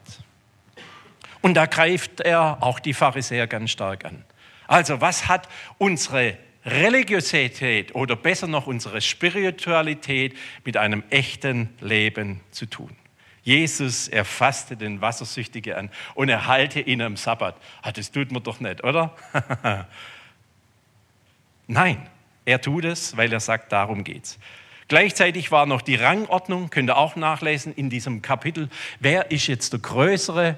Und 1.40 1.54
da 1.54 1.64
greift 1.64 2.20
er 2.20 2.58
auch 2.60 2.78
die 2.78 2.92
Pharisäer 2.92 3.46
ganz 3.46 3.70
stark 3.70 4.04
an. 4.04 4.24
Also 4.72 5.02
was 5.02 5.28
hat 5.28 5.50
unsere 5.76 6.38
Religiosität 6.64 7.94
oder 7.94 8.16
besser 8.16 8.46
noch 8.46 8.66
unsere 8.66 9.02
Spiritualität 9.02 10.34
mit 10.64 10.78
einem 10.78 11.02
echten 11.10 11.68
Leben 11.82 12.40
zu 12.52 12.64
tun? 12.64 12.88
Jesus 13.42 14.08
erfasste 14.08 14.78
den 14.78 15.02
Wassersüchtigen 15.02 15.74
an 15.74 15.90
und 16.14 16.30
er 16.30 16.46
halte 16.46 16.80
ihn 16.80 17.02
am 17.02 17.18
Sabbat. 17.18 17.54
Ah, 17.82 17.92
das 17.92 18.12
tut 18.12 18.32
man 18.32 18.42
doch 18.42 18.60
nicht, 18.60 18.82
oder? 18.82 19.14
Nein, 21.66 22.08
er 22.46 22.58
tut 22.58 22.86
es, 22.86 23.14
weil 23.18 23.30
er 23.30 23.40
sagt, 23.40 23.72
darum 23.72 24.04
geht's. 24.04 24.38
Gleichzeitig 24.88 25.50
war 25.50 25.66
noch 25.66 25.82
die 25.82 25.96
Rangordnung, 25.96 26.70
könnt 26.70 26.88
ihr 26.88 26.96
auch 26.96 27.14
nachlesen 27.14 27.74
in 27.74 27.90
diesem 27.90 28.22
Kapitel. 28.22 28.70
Wer 29.00 29.32
ist 29.32 29.48
jetzt 29.48 29.74
der 29.74 29.80
Größere? 29.80 30.56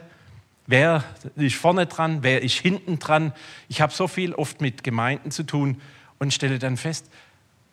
Wer 0.67 1.05
ist 1.37 1.57
vorne 1.57 1.87
dran? 1.87 2.23
Wer 2.23 2.43
ist 2.43 2.59
hinten 2.59 2.99
dran? 2.99 3.33
Ich 3.69 3.81
habe 3.81 3.93
so 3.93 4.09
viel 4.09 4.35
oft 4.35 4.61
mit 4.61 4.83
Gemeinden 4.83 5.31
zu 5.31 5.43
tun 5.43 5.81
und 6.19 6.33
stelle 6.33 6.59
dann 6.59 6.77
fest, 6.77 7.11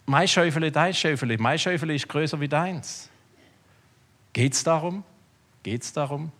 mein 0.05 0.27
Schäufele, 0.27 0.71
dein 0.71 0.93
Schäufele, 0.93 1.37
mein 1.37 1.57
Schäufele 1.57 1.95
ist 1.95 2.09
größer 2.09 2.39
wie 2.41 2.47
deins. 2.47 3.09
Geht 4.33 4.53
es 4.53 4.63
darum? 4.63 5.03
Geht 5.63 5.83
es 5.83 5.93
darum? 5.93 6.31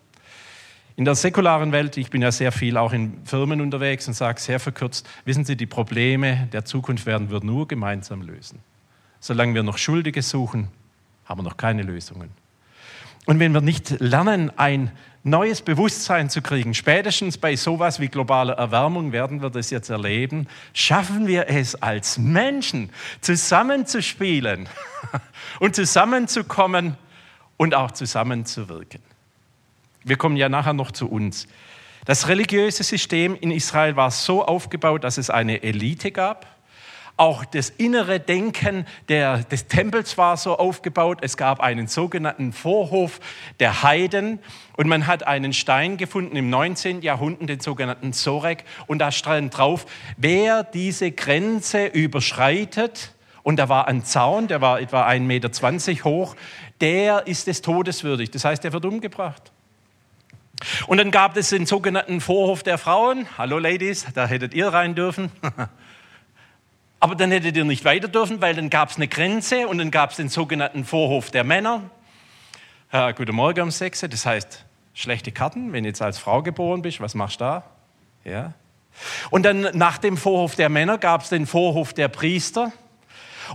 In 0.98 1.05
der 1.05 1.15
säkularen 1.15 1.72
Welt, 1.72 1.96
ich 1.96 2.10
bin 2.10 2.22
ja 2.22 2.31
sehr 2.31 2.51
viel 2.51 2.75
auch 2.75 2.91
in 2.91 3.25
Firmen 3.25 3.62
unterwegs 3.62 4.08
und 4.08 4.13
sage 4.13 4.41
sehr 4.41 4.60
verkürzt, 4.60 5.08
wissen 5.25 5.46
Sie, 5.46 5.55
die 5.55 5.65
Probleme 5.65 6.50
der 6.51 6.65
Zukunft 6.65 7.05
werden 7.05 7.31
wir 7.31 7.43
nur 7.43 7.67
gemeinsam 7.67 8.22
lösen. 8.22 8.60
Solange 9.20 9.53
wir 9.53 9.63
noch 9.63 9.77
Schuldige 9.77 10.22
suchen, 10.22 10.67
haben 11.25 11.39
wir 11.39 11.43
noch 11.43 11.58
keine 11.58 11.84
Lösungen. 11.84 12.31
Und 13.25 13.39
wenn 13.39 13.53
wir 13.53 13.62
nicht 13.62 14.00
lernen, 14.00 14.51
ein 14.58 14.91
neues 15.24 15.62
Bewusstsein 15.62 16.30
zu 16.30 16.42
kriegen, 16.42 16.74
spätestens 16.74 17.38
bei 17.38 17.56
sowas 17.56 18.00
wie 18.00 18.08
globaler 18.08 18.54
Erwärmung 18.54 19.12
werden 19.12 19.42
wir 19.42 19.50
das 19.50 19.70
jetzt 19.70 19.90
erleben, 19.90 20.48
schaffen 20.74 21.28
wir 21.28 21.48
es 21.48 21.75
als 21.82 22.18
Menschen 22.18 22.90
zusammenzuspielen 23.22 24.68
und 25.60 25.75
zusammenzukommen 25.75 26.98
und 27.58 27.75
auch 27.75 27.92
zusammenzuwirken. 27.92 29.01
Wir 30.04 30.18
kommen 30.18 30.38
ja 30.38 30.50
nachher 30.50 30.74
noch 30.74 30.92
zu 30.92 31.08
uns. 31.08 31.48
Das 32.06 32.28
religiöse 32.28 32.84
System 32.84 33.36
in 33.36 33.51
Israel 33.51 33.96
war 33.96 34.10
so 34.10 34.44
aufgebaut, 34.44 35.04
dass 35.04 35.20
es 35.20 35.30
eine 35.30 35.62
Elite 35.62 36.12
gab, 36.12 36.48
auch 37.18 37.46
das 37.46 37.70
innere 37.70 38.20
Denken 38.20 38.86
der, 39.10 39.39
des 39.39 39.68
Tempels 39.68 40.18
war 40.18 40.38
so 40.38 40.58
aufgebaut. 40.58 41.20
Es 41.22 41.38
gab 41.38 41.60
einen 41.60 41.88
sogenannten 41.88 42.53
Vorhof 42.53 43.20
der 43.60 43.84
Heiden 43.84 44.39
und 44.77 44.88
man 44.88 45.08
hat 45.08 45.27
einen 45.27 45.53
Stein 45.53 45.98
gefunden 45.98 46.36
im 46.36 46.50
19. 46.50 47.01
Jahrhundert, 47.01 47.50
den 47.50 47.60
sogenannten 47.60 48.13
Sorek, 48.13 48.63
und 48.88 49.00
da 49.00 49.12
stand 49.12 49.58
drauf, 49.58 49.86
wer 50.18 50.63
diese 50.63 51.12
Grenze 51.12 51.86
überschreitet, 51.86 53.13
und 53.44 53.58
da 53.58 53.70
war 53.70 53.88
ein 53.88 54.03
Zaun, 54.03 54.48
der 54.48 54.62
war 54.62 54.80
etwa 54.80 55.08
1,20 55.08 55.20
Meter 55.22 56.03
hoch, 56.03 56.36
der 56.80 57.27
ist 57.27 57.48
des 57.48 57.62
Todes 57.62 58.03
würdig. 58.03 58.32
Das 58.32 58.46
heißt, 58.46 58.63
er 58.65 58.74
wird 58.74 58.86
umgebracht. 58.86 59.51
Und 60.88 60.98
dann 60.98 61.10
gab 61.12 61.38
es 61.38 61.50
den 61.50 61.65
sogenannten 61.65 62.22
Vorhof 62.22 62.62
der 62.62 62.77
Frauen. 62.77 63.25
Hallo 63.38 63.58
Ladies, 63.58 64.06
da 64.13 64.27
hättet 64.27 64.53
ihr 64.53 64.68
rein 64.68 64.96
dürfen. 64.96 65.32
Aber 67.03 67.15
dann 67.15 67.31
hättet 67.31 67.58
ihr 67.58 67.65
nicht 67.65 67.84
weiter 67.84 68.08
dürfen, 68.08 68.41
weil 68.41 68.53
dann 68.53 68.70
gab 68.70 68.91
es 68.91 68.98
eine 68.98 69.08
Grenze 69.08 69.67
und 69.67 69.79
dann 69.79 69.89
gab 69.89 70.12
es 70.12 70.17
den 70.17 70.29
sogenannten 70.29 70.86
Vorhof 70.86 71.31
der 71.31 71.43
Männer. 71.43 71.89
Ja, 72.93 73.12
guten 73.12 73.36
Morgen 73.36 73.60
um 73.62 73.72
6. 73.72 74.01
Das 74.01 74.24
heißt, 74.27 74.63
schlechte 74.93 75.31
Karten, 75.31 75.74
wenn 75.74 75.84
du 75.84 75.89
jetzt 75.89 76.03
als 76.03 76.20
Frau 76.20 76.43
geboren 76.43 76.84
bist, 76.84 77.01
was 77.01 77.15
machst 77.15 77.41
du 77.41 77.46
da? 77.46 77.63
Ja. 78.24 78.53
Und 79.31 79.48
dann 79.48 79.62
nach 79.74 79.98
dem 79.98 80.15
Vorhof 80.15 80.55
der 80.55 80.70
Männer 80.70 81.00
gab 81.00 81.24
es 81.24 81.29
den 81.29 81.48
Vorhof 81.48 81.91
der 81.93 82.08
Priester. 82.08 82.72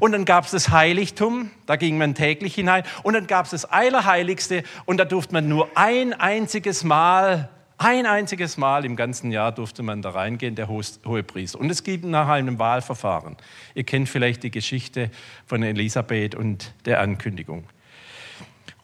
Und 0.00 0.10
dann 0.10 0.24
gab 0.24 0.46
es 0.46 0.50
das 0.50 0.70
Heiligtum, 0.70 1.52
da 1.66 1.76
ging 1.76 1.98
man 1.98 2.16
täglich 2.16 2.56
hinein. 2.56 2.82
Und 3.04 3.14
dann 3.14 3.28
gab 3.28 3.44
es 3.44 3.52
das 3.52 3.64
Allerheiligste 3.64 4.64
und 4.86 4.96
da 4.96 5.04
durfte 5.04 5.32
man 5.32 5.48
nur 5.48 5.68
ein 5.76 6.14
einziges 6.14 6.82
Mal 6.82 7.48
ein 7.78 8.06
einziges 8.06 8.56
Mal 8.56 8.84
im 8.84 8.96
ganzen 8.96 9.30
Jahr 9.30 9.52
durfte 9.52 9.82
man 9.82 10.00
da 10.00 10.10
reingehen, 10.10 10.54
der 10.54 10.68
Hohepriester. 10.68 11.60
Und 11.60 11.70
es 11.70 11.84
gibt 11.84 12.04
nach 12.04 12.28
einem 12.28 12.58
Wahlverfahren. 12.58 13.36
Ihr 13.74 13.84
kennt 13.84 14.08
vielleicht 14.08 14.42
die 14.42 14.50
Geschichte 14.50 15.10
von 15.46 15.62
Elisabeth 15.62 16.34
und 16.34 16.72
der 16.86 17.00
Ankündigung. 17.00 17.64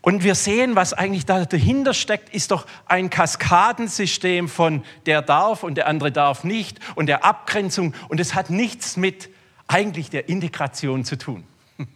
Und 0.02 0.24
wir 0.24 0.34
sehen, 0.34 0.74
was 0.74 0.92
eigentlich 0.92 1.26
da 1.26 1.44
dahinter 1.44 1.94
steckt, 1.94 2.34
ist 2.34 2.50
doch 2.50 2.66
ein 2.86 3.08
Kaskadensystem 3.08 4.48
von 4.48 4.84
der 5.06 5.22
darf 5.22 5.62
und 5.62 5.76
der 5.76 5.86
andere 5.86 6.10
darf 6.10 6.42
nicht 6.42 6.80
und 6.96 7.06
der 7.06 7.24
Abgrenzung. 7.24 7.94
Und 8.08 8.18
es 8.18 8.34
hat 8.34 8.50
nichts 8.50 8.96
mit 8.96 9.30
eigentlich 9.68 10.10
der 10.10 10.28
Integration 10.28 11.04
zu 11.04 11.16
tun. 11.16 11.44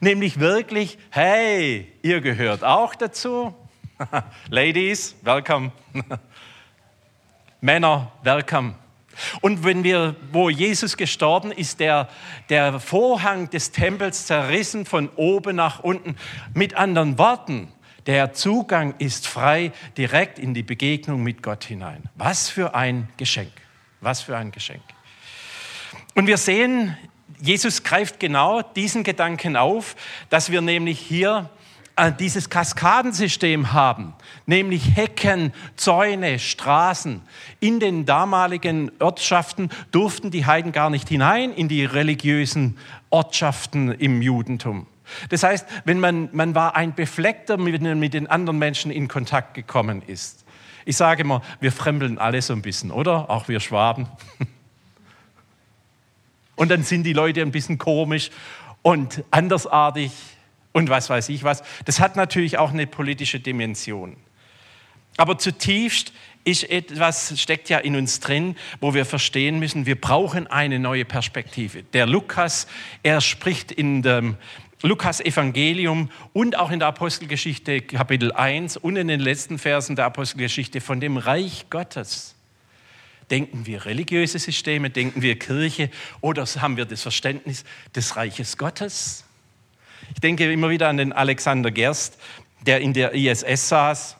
Nämlich 0.00 0.40
wirklich, 0.40 0.98
hey, 1.10 1.86
ihr 2.02 2.22
gehört 2.22 2.64
auch 2.64 2.94
dazu. 2.94 3.54
Ladies, 4.48 5.14
welcome. 5.22 5.70
Männer, 7.60 8.10
welcome. 8.22 8.74
Und 9.42 9.64
wenn 9.64 9.84
wir, 9.84 10.16
wo 10.32 10.48
Jesus 10.48 10.96
gestorben 10.96 11.52
ist, 11.52 11.78
der, 11.80 12.08
der 12.48 12.80
Vorhang 12.80 13.50
des 13.50 13.70
Tempels 13.70 14.24
zerrissen 14.24 14.86
von 14.86 15.10
oben 15.16 15.56
nach 15.56 15.80
unten. 15.80 16.16
Mit 16.54 16.74
anderen 16.74 17.18
Worten, 17.18 17.70
der 18.06 18.32
Zugang 18.32 18.94
ist 18.98 19.26
frei 19.26 19.72
direkt 19.98 20.38
in 20.38 20.54
die 20.54 20.62
Begegnung 20.62 21.22
mit 21.22 21.42
Gott 21.42 21.64
hinein. 21.64 22.04
Was 22.14 22.48
für 22.48 22.74
ein 22.74 23.08
Geschenk. 23.18 23.52
Was 24.00 24.22
für 24.22 24.38
ein 24.38 24.52
Geschenk. 24.52 24.82
Und 26.14 26.26
wir 26.26 26.38
sehen, 26.38 26.96
Jesus 27.42 27.82
greift 27.82 28.20
genau 28.20 28.62
diesen 28.62 29.04
Gedanken 29.04 29.56
auf, 29.56 29.96
dass 30.30 30.50
wir 30.50 30.62
nämlich 30.62 30.98
hier 30.98 31.50
dieses 32.18 32.48
Kaskadensystem 32.48 33.72
haben, 33.72 34.14
nämlich 34.46 34.96
Hecken, 34.96 35.52
Zäune, 35.76 36.38
Straßen. 36.38 37.20
In 37.60 37.80
den 37.80 38.06
damaligen 38.06 38.90
Ortschaften 39.00 39.70
durften 39.90 40.30
die 40.30 40.46
Heiden 40.46 40.72
gar 40.72 40.88
nicht 40.88 41.08
hinein 41.08 41.52
in 41.52 41.68
die 41.68 41.84
religiösen 41.84 42.78
Ortschaften 43.10 43.92
im 43.92 44.22
Judentum. 44.22 44.86
Das 45.28 45.42
heißt, 45.42 45.66
wenn 45.84 46.00
man, 46.00 46.30
man 46.32 46.54
war 46.54 46.76
ein 46.76 46.94
Befleckter, 46.94 47.56
mit, 47.56 47.82
mit 47.82 48.14
den 48.14 48.28
anderen 48.28 48.58
Menschen 48.58 48.90
in 48.90 49.08
Kontakt 49.08 49.54
gekommen 49.54 50.02
ist. 50.06 50.44
Ich 50.84 50.96
sage 50.96 51.22
immer, 51.22 51.42
wir 51.60 51.72
fremdeln 51.72 52.18
alle 52.18 52.40
so 52.40 52.52
ein 52.52 52.62
bisschen, 52.62 52.90
oder? 52.90 53.28
Auch 53.28 53.48
wir 53.48 53.60
Schwaben. 53.60 54.06
Und 56.56 56.70
dann 56.70 56.82
sind 56.82 57.04
die 57.04 57.14
Leute 57.14 57.40
ein 57.40 57.52
bisschen 57.52 57.78
komisch 57.78 58.30
und 58.82 59.24
andersartig 59.30 60.12
und 60.72 60.88
was 60.88 61.10
weiß 61.10 61.28
ich 61.28 61.42
was. 61.44 61.62
Das 61.84 62.00
hat 62.00 62.16
natürlich 62.16 62.58
auch 62.58 62.70
eine 62.70 62.86
politische 62.86 63.40
Dimension. 63.40 64.16
Aber 65.16 65.38
zutiefst 65.38 66.12
ist 66.44 66.70
etwas, 66.70 67.38
steckt 67.38 67.68
ja 67.68 67.78
in 67.78 67.96
uns 67.96 68.20
drin, 68.20 68.56
wo 68.80 68.94
wir 68.94 69.04
verstehen 69.04 69.58
müssen, 69.58 69.84
wir 69.84 70.00
brauchen 70.00 70.46
eine 70.46 70.78
neue 70.78 71.04
Perspektive. 71.04 71.82
Der 71.82 72.06
Lukas, 72.06 72.66
er 73.02 73.20
spricht 73.20 73.70
in 73.70 74.02
dem 74.02 74.36
Lukas 74.82 75.20
Evangelium 75.20 76.10
und 76.32 76.56
auch 76.56 76.70
in 76.70 76.78
der 76.78 76.88
Apostelgeschichte 76.88 77.82
Kapitel 77.82 78.32
1 78.32 78.78
und 78.78 78.96
in 78.96 79.08
den 79.08 79.20
letzten 79.20 79.58
Versen 79.58 79.94
der 79.94 80.06
Apostelgeschichte 80.06 80.80
von 80.80 81.00
dem 81.00 81.18
Reich 81.18 81.66
Gottes. 81.68 82.34
Denken 83.30 83.66
wir 83.66 83.84
religiöse 83.84 84.38
Systeme, 84.38 84.88
denken 84.88 85.20
wir 85.20 85.38
Kirche 85.38 85.90
oder 86.22 86.46
haben 86.46 86.78
wir 86.78 86.86
das 86.86 87.02
Verständnis 87.02 87.64
des 87.94 88.16
Reiches 88.16 88.56
Gottes? 88.56 89.24
Ich 90.14 90.20
denke 90.20 90.50
immer 90.50 90.70
wieder 90.70 90.88
an 90.88 90.96
den 90.96 91.12
Alexander 91.12 91.70
Gerst, 91.70 92.18
der 92.66 92.80
in 92.80 92.92
der 92.92 93.14
ISS 93.14 93.68
saß 93.68 94.16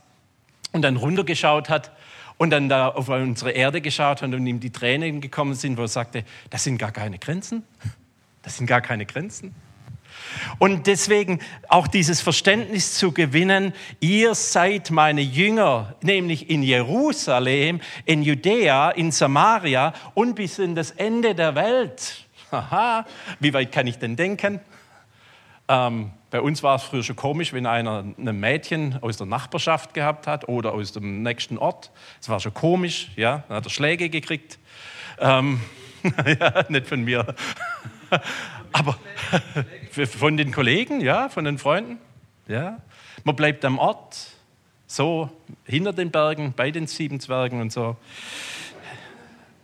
und 0.72 0.82
dann 0.82 0.96
runtergeschaut 0.96 1.68
hat 1.68 1.92
und 2.38 2.50
dann 2.50 2.68
da 2.68 2.88
auf 2.88 3.08
unsere 3.08 3.50
Erde 3.50 3.80
geschaut 3.80 4.22
hat 4.22 4.32
und 4.32 4.46
ihm 4.46 4.60
die 4.60 4.70
Tränen 4.70 5.20
gekommen 5.20 5.54
sind, 5.54 5.76
wo 5.76 5.82
er 5.82 5.88
sagte, 5.88 6.24
das 6.48 6.64
sind 6.64 6.78
gar 6.78 6.92
keine 6.92 7.18
Grenzen. 7.18 7.64
Das 8.42 8.56
sind 8.56 8.66
gar 8.66 8.80
keine 8.80 9.04
Grenzen. 9.04 9.54
Und 10.58 10.86
deswegen 10.86 11.40
auch 11.68 11.86
dieses 11.86 12.20
Verständnis 12.20 12.94
zu 12.94 13.12
gewinnen, 13.12 13.74
ihr 14.00 14.34
seid 14.34 14.90
meine 14.90 15.20
Jünger, 15.20 15.94
nämlich 16.02 16.50
in 16.50 16.62
Jerusalem, 16.62 17.80
in 18.04 18.22
Judäa, 18.22 18.90
in 18.90 19.12
Samaria 19.12 19.92
und 20.14 20.34
bis 20.34 20.58
in 20.58 20.74
das 20.74 20.92
Ende 20.92 21.34
der 21.34 21.54
Welt. 21.54 22.26
Haha, 22.50 23.06
wie 23.38 23.52
weit 23.52 23.72
kann 23.72 23.86
ich 23.86 23.98
denn 23.98 24.16
denken? 24.16 24.60
Ähm, 25.70 26.10
bei 26.30 26.40
uns 26.40 26.64
war 26.64 26.74
es 26.74 26.82
früher 26.82 27.04
schon 27.04 27.14
komisch, 27.14 27.52
wenn 27.52 27.64
einer 27.64 28.04
ein 28.18 28.40
Mädchen 28.40 28.98
aus 29.02 29.18
der 29.18 29.28
Nachbarschaft 29.28 29.94
gehabt 29.94 30.26
hat 30.26 30.48
oder 30.48 30.72
aus 30.72 30.90
dem 30.90 31.22
nächsten 31.22 31.58
Ort. 31.58 31.92
Es 32.20 32.28
war 32.28 32.40
schon 32.40 32.52
komisch, 32.52 33.12
ja, 33.14 33.44
dann 33.46 33.58
hat 33.58 33.66
er 33.66 33.70
Schläge 33.70 34.10
gekriegt. 34.10 34.58
Ähm, 35.20 35.60
ja, 36.26 36.64
nicht 36.68 36.88
von 36.88 37.04
mir. 37.04 37.36
Aber 38.72 38.98
von 40.18 40.36
den 40.36 40.50
Kollegen, 40.50 41.00
ja, 41.00 41.28
von 41.28 41.44
den 41.44 41.56
Freunden, 41.56 41.98
ja. 42.48 42.78
Man 43.22 43.36
bleibt 43.36 43.64
am 43.64 43.78
Ort, 43.78 44.16
so 44.88 45.30
hinter 45.64 45.92
den 45.92 46.10
Bergen, 46.10 46.52
bei 46.56 46.72
den 46.72 46.88
sieben 46.88 47.20
Zwergen 47.20 47.60
und 47.60 47.70
so. 47.70 47.96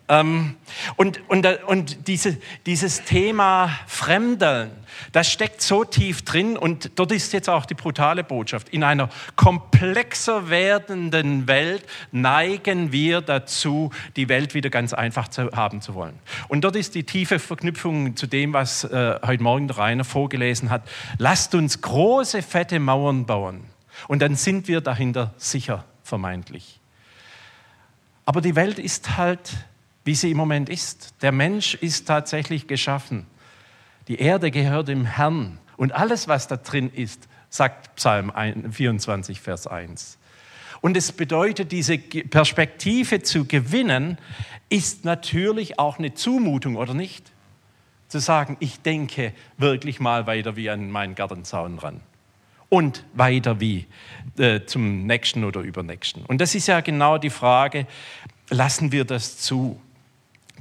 Ähm, 0.09 0.55
und 0.97 1.21
und, 1.29 1.47
und 1.67 2.07
diese, 2.07 2.39
dieses 2.65 3.03
Thema 3.05 3.71
Fremdeln, 3.87 4.71
das 5.13 5.31
steckt 5.31 5.63
so 5.63 5.85
tief 5.85 6.23
drin 6.23 6.57
und 6.57 6.99
dort 6.99 7.13
ist 7.13 7.33
jetzt 7.33 7.49
auch 7.49 7.67
die 7.67 7.75
brutale 7.75 8.23
Botschaft. 8.23 8.69
In 8.69 8.85
einer 8.85 9.09
komplexer 9.35 10.49
werdenden 10.49 11.49
Welt 11.49 11.85
neigen 12.13 12.93
wir 12.93 13.21
dazu, 13.21 13.91
die 14.15 14.29
Welt 14.29 14.55
wieder 14.55 14.71
ganz 14.71 14.93
einfach 14.93 15.29
zu 15.29 15.51
haben 15.53 15.81
zu 15.81 15.95
wollen. 15.95 16.19
Und 16.49 16.63
dort 16.63 16.77
ist 16.77 16.95
die 16.95 17.05
tiefe 17.05 17.39
Verknüpfung 17.39 18.17
zu 18.17 18.27
dem, 18.27 18.53
was 18.53 18.85
äh, 18.85 19.19
heute 19.27 19.43
Morgen 19.43 19.67
der 19.67 19.79
Rainer 19.79 20.05
vorgelesen 20.05 20.71
hat. 20.71 20.83
Lasst 21.19 21.55
uns 21.55 21.81
große, 21.81 22.43
fette 22.43 22.79
Mauern 22.79 23.27
bauen 23.27 23.65
und 24.07 24.23
dann 24.23 24.37
sind 24.37 24.69
wir 24.69 24.81
dahinter 24.81 25.35
sicher, 25.37 25.85
vermeintlich. 26.05 26.81
Aber 28.25 28.41
die 28.41 28.57
Welt 28.57 28.79
ist 28.79 29.17
halt 29.17 29.53
wie 30.07 30.15
sie 30.15 30.31
im 30.31 30.37
Moment 30.37 30.69
ist. 30.69 31.15
Der 31.21 31.33
Mensch 31.33 31.75
ist 31.75 32.07
tatsächlich 32.07 32.69
geschaffen. 32.69 33.27
Die 34.09 34.21
Erde 34.21 34.53
gehört 34.53 34.89
dem 34.89 35.05
Herrn 35.05 35.59
und 35.77 35.93
alles, 35.93 36.29
was 36.29 36.47
da 36.47 36.57
drin 36.57 36.91
ist, 36.95 37.29
sagt 37.51 37.95
Psalm 37.97 38.33
24, 38.71 39.41
Vers 39.41 39.67
1. 39.67 40.19
Und 40.81 40.97
es 40.97 41.11
bedeutet, 41.11 41.73
diese 41.73 41.99
Perspektive 41.99 43.23
zu 43.23 43.47
gewinnen, 43.47 44.19
ist 44.69 45.05
natürlich 45.05 45.79
auch 45.79 45.99
eine 45.99 46.15
Zumutung, 46.15 46.77
oder 46.77 46.95
nicht? 46.95 47.33
Zu 48.09 48.21
sagen, 48.21 48.57
ich 48.61 48.81
denke 48.83 49.33
wirklich 49.59 49.99
mal 49.99 50.29
weiter 50.29 50.55
wie 50.55 50.71
an 50.71 50.91
meinen 50.91 51.17
Gartenzaun 51.17 51.79
ran. 51.79 52.01
Und 52.69 53.05
weiter 53.15 53.59
wie 53.59 53.87
äh, 54.39 54.61
zum 54.67 55.07
nächsten 55.07 55.45
oder 55.45 55.61
übernächsten. 55.61 56.25
Und 56.27 56.41
das 56.41 56.55
ist 56.55 56.69
ja 56.69 56.81
genau 56.81 57.19
die 57.19 57.31
Frage, 57.31 57.87
lassen 58.51 58.93
wir 58.93 59.05
das 59.05 59.39
zu? 59.39 59.81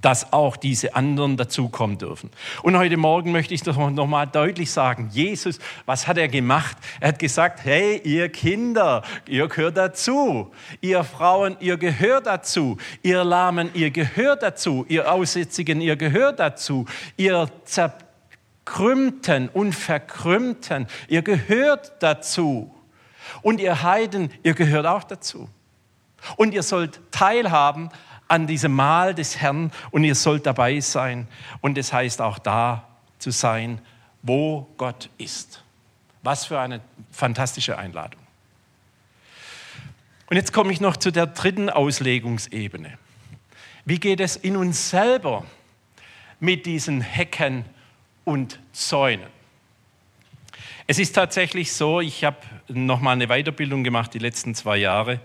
Dass 0.06 0.32
auch 0.32 0.56
diese 0.56 0.94
anderen 0.94 1.36
dazukommen 1.36 1.98
dürfen. 1.98 2.30
Und 2.62 2.78
heute 2.78 2.96
Morgen 2.96 3.32
möchte 3.32 3.56
ich 3.56 3.64
das 3.64 3.76
noch 3.76 4.06
mal 4.06 4.28
deutlich 4.28 4.70
sagen. 4.70 5.10
Jesus, 5.12 5.58
was 5.88 6.08
hat 6.08 6.20
er 6.20 6.28
gemacht? 6.28 6.78
Er 7.00 7.08
hat 7.08 7.18
gesagt, 7.18 7.66
hey, 7.66 8.00
ihr 8.04 8.30
Kinder, 8.30 9.02
ihr 9.28 9.48
gehört 9.48 9.78
dazu. 9.78 10.52
Ihr 10.80 11.04
Frauen, 11.04 11.58
ihr 11.60 11.78
gehört 11.78 12.28
dazu. 12.28 12.78
Ihr 13.02 13.24
Lahmen, 13.24 13.72
ihr 13.74 13.90
gehört 13.90 14.44
dazu. 14.44 14.86
Ihr 14.88 15.12
Aussätzigen, 15.12 15.82
ihr 15.82 15.96
gehört 15.96 16.40
dazu. 16.40 16.86
Ihr 17.18 17.50
Zerkrümmten 17.64 19.50
und 19.50 19.74
Verkrümmten, 19.74 20.86
ihr 21.08 21.24
gehört 21.24 21.94
dazu. 22.04 22.72
Und 23.42 23.60
ihr 23.60 23.82
Heiden, 23.82 24.30
ihr 24.44 24.54
gehört 24.54 24.86
auch 24.86 25.04
dazu. 25.04 25.50
Und 26.36 26.54
ihr 26.54 26.62
sollt 26.62 27.00
teilhaben 27.10 27.90
an 28.28 28.48
diesem 28.48 28.74
Mahl 28.74 29.14
des 29.14 29.38
Herrn 29.38 29.72
und 29.92 30.04
ihr 30.04 30.16
sollt 30.16 30.46
dabei 30.46 30.80
sein. 30.80 31.28
Und 31.62 31.78
es 31.78 31.94
heißt 31.94 32.22
auch 32.22 32.40
da 32.40 32.88
zu 33.20 33.32
sein, 33.32 33.80
wo 34.22 34.68
Gott 34.78 35.10
ist. 35.18 35.64
Was 36.24 36.46
für 36.46 36.60
eine 36.60 36.82
fantastische 37.12 37.78
Einladung. 37.78 38.22
Und 40.28 40.38
jetzt 40.38 40.54
komme 40.54 40.72
ich 40.74 40.82
noch 40.82 40.98
zu 40.98 41.12
der 41.12 41.28
dritten 41.28 41.70
Auslegungsebene. 41.70 42.98
Wie 43.86 44.00
geht 44.00 44.20
es 44.20 44.36
in 44.36 44.58
uns 44.58 44.90
selber 44.90 45.46
mit 46.40 46.66
diesen 46.66 47.02
Hecken 47.02 47.66
und 48.24 48.60
Zäunen? 48.74 49.30
Es 50.88 50.98
ist 50.98 51.14
tatsächlich 51.14 51.74
so, 51.74 52.02
ich 52.02 52.24
habe 52.24 52.38
noch 52.68 53.00
mal 53.00 53.12
eine 53.12 53.28
Weiterbildung 53.28 53.84
gemacht 53.84 54.14
die 54.14 54.20
letzten 54.20 54.56
zwei 54.56 54.78
Jahre 54.78 55.20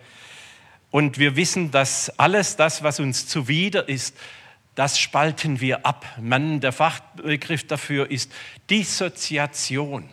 und 0.90 1.18
wir 1.18 1.36
wissen, 1.36 1.70
dass 1.70 2.18
alles 2.18 2.56
das, 2.56 2.82
was 2.82 3.00
uns 3.00 3.26
zuwider 3.26 3.88
ist, 3.88 4.16
das 4.74 4.98
spalten 4.98 5.60
wir 5.60 5.84
ab. 5.84 6.06
Man, 6.20 6.60
der 6.60 6.72
Fachbegriff 6.72 7.66
dafür 7.66 8.10
ist 8.10 8.32
Dissoziation. 8.70 10.08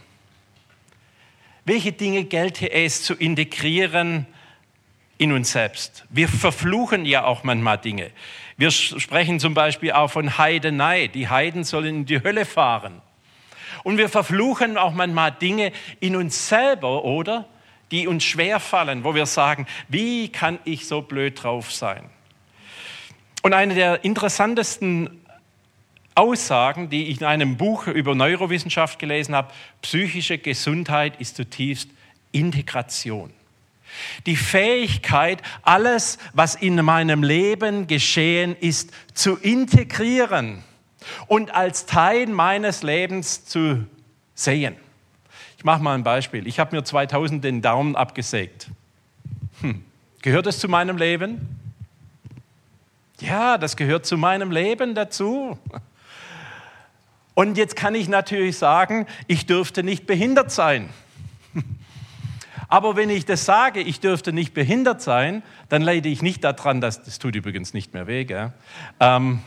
Welche 1.65 1.91
Dinge 1.91 2.23
gelte 2.23 2.71
es 2.71 3.03
zu 3.03 3.13
integrieren 3.13 4.25
in 5.17 5.31
uns 5.31 5.51
selbst? 5.51 6.05
Wir 6.09 6.27
verfluchen 6.27 7.05
ja 7.05 7.25
auch 7.25 7.43
manchmal 7.43 7.77
Dinge. 7.77 8.11
Wir 8.57 8.71
sprechen 8.71 9.39
zum 9.39 9.53
Beispiel 9.53 9.91
auch 9.91 10.09
von 10.09 10.37
Heidenei. 10.37 11.07
Die 11.07 11.27
Heiden 11.27 11.63
sollen 11.63 11.87
in 11.87 12.05
die 12.05 12.23
Hölle 12.23 12.45
fahren. 12.45 13.01
Und 13.83 13.97
wir 13.97 14.09
verfluchen 14.09 14.77
auch 14.77 14.93
manchmal 14.93 15.31
Dinge 15.31 15.71
in 15.99 16.15
uns 16.15 16.49
selber, 16.49 17.03
oder? 17.03 17.47
Die 17.91 18.07
uns 18.07 18.23
schwer 18.23 18.59
fallen, 18.59 19.03
wo 19.03 19.15
wir 19.15 19.25
sagen, 19.25 19.67
wie 19.87 20.29
kann 20.29 20.59
ich 20.65 20.87
so 20.87 21.01
blöd 21.01 21.41
drauf 21.41 21.71
sein? 21.71 22.09
Und 23.43 23.53
eine 23.53 23.75
der 23.75 24.03
interessantesten 24.03 25.21
Aussagen, 26.15 26.89
die 26.89 27.07
ich 27.07 27.21
in 27.21 27.27
einem 27.27 27.57
Buch 27.57 27.87
über 27.87 28.15
Neurowissenschaft 28.15 28.97
gelesen 28.97 29.35
habe, 29.35 29.53
psychische 29.81 30.37
Gesundheit 30.37 31.21
ist 31.21 31.37
zutiefst 31.37 31.89
Integration. 32.31 33.31
Die 34.25 34.35
Fähigkeit, 34.35 35.41
alles, 35.61 36.17
was 36.33 36.55
in 36.55 36.75
meinem 36.83 37.23
Leben 37.23 37.87
geschehen 37.87 38.55
ist, 38.59 38.91
zu 39.13 39.37
integrieren 39.37 40.63
und 41.27 41.53
als 41.53 41.85
Teil 41.85 42.27
meines 42.27 42.83
Lebens 42.83 43.45
zu 43.45 43.85
sehen. 44.33 44.75
Ich 45.57 45.63
mache 45.63 45.81
mal 45.81 45.95
ein 45.95 46.03
Beispiel. 46.03 46.47
Ich 46.47 46.59
habe 46.59 46.75
mir 46.75 46.83
2000 46.83 47.43
den 47.43 47.61
Daumen 47.61 47.95
abgesägt. 47.95 48.69
Hm. 49.61 49.83
Gehört 50.21 50.45
das 50.45 50.59
zu 50.59 50.67
meinem 50.67 50.97
Leben? 50.97 51.47
Ja, 53.19 53.57
das 53.57 53.75
gehört 53.75 54.05
zu 54.05 54.17
meinem 54.17 54.51
Leben 54.51 54.93
dazu. 54.93 55.57
Und 57.33 57.57
jetzt 57.57 57.75
kann 57.75 57.95
ich 57.95 58.07
natürlich 58.07 58.57
sagen, 58.57 59.07
ich 59.27 59.47
dürfte 59.47 59.81
nicht 59.81 60.05
behindert 60.05 60.51
sein. 60.51 60.89
Aber 62.67 62.95
wenn 62.95 63.09
ich 63.09 63.25
das 63.25 63.45
sage, 63.45 63.79
ich 63.79 63.99
dürfte 63.99 64.33
nicht 64.33 64.53
behindert 64.53 65.01
sein, 65.01 65.41
dann 65.69 65.81
leide 65.81 66.09
ich 66.09 66.21
nicht 66.21 66.43
daran, 66.43 66.81
dass 66.81 67.03
das 67.03 67.17
tut 67.17 67.35
übrigens 67.35 67.73
nicht 67.73 67.93
mehr 67.93 68.05
weh? 68.05 68.25
Ähm, 68.99 69.39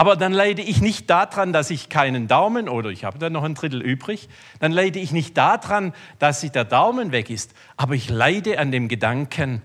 aber 0.00 0.16
dann 0.16 0.32
leide 0.32 0.62
ich 0.62 0.80
nicht 0.80 1.10
daran, 1.10 1.52
dass 1.52 1.68
ich 1.68 1.90
keinen 1.90 2.26
Daumen 2.26 2.70
oder 2.70 2.88
ich 2.88 3.04
habe 3.04 3.18
dann 3.18 3.34
noch 3.34 3.44
ein 3.44 3.54
Drittel 3.54 3.82
übrig. 3.82 4.30
Dann 4.58 4.72
leide 4.72 4.98
ich 4.98 5.12
nicht 5.12 5.36
daran, 5.36 5.92
dass 6.18 6.40
der 6.40 6.64
Daumen 6.64 7.12
weg 7.12 7.28
ist. 7.28 7.52
Aber 7.76 7.94
ich 7.94 8.08
leide 8.08 8.58
an 8.58 8.72
dem 8.72 8.88
Gedanken, 8.88 9.60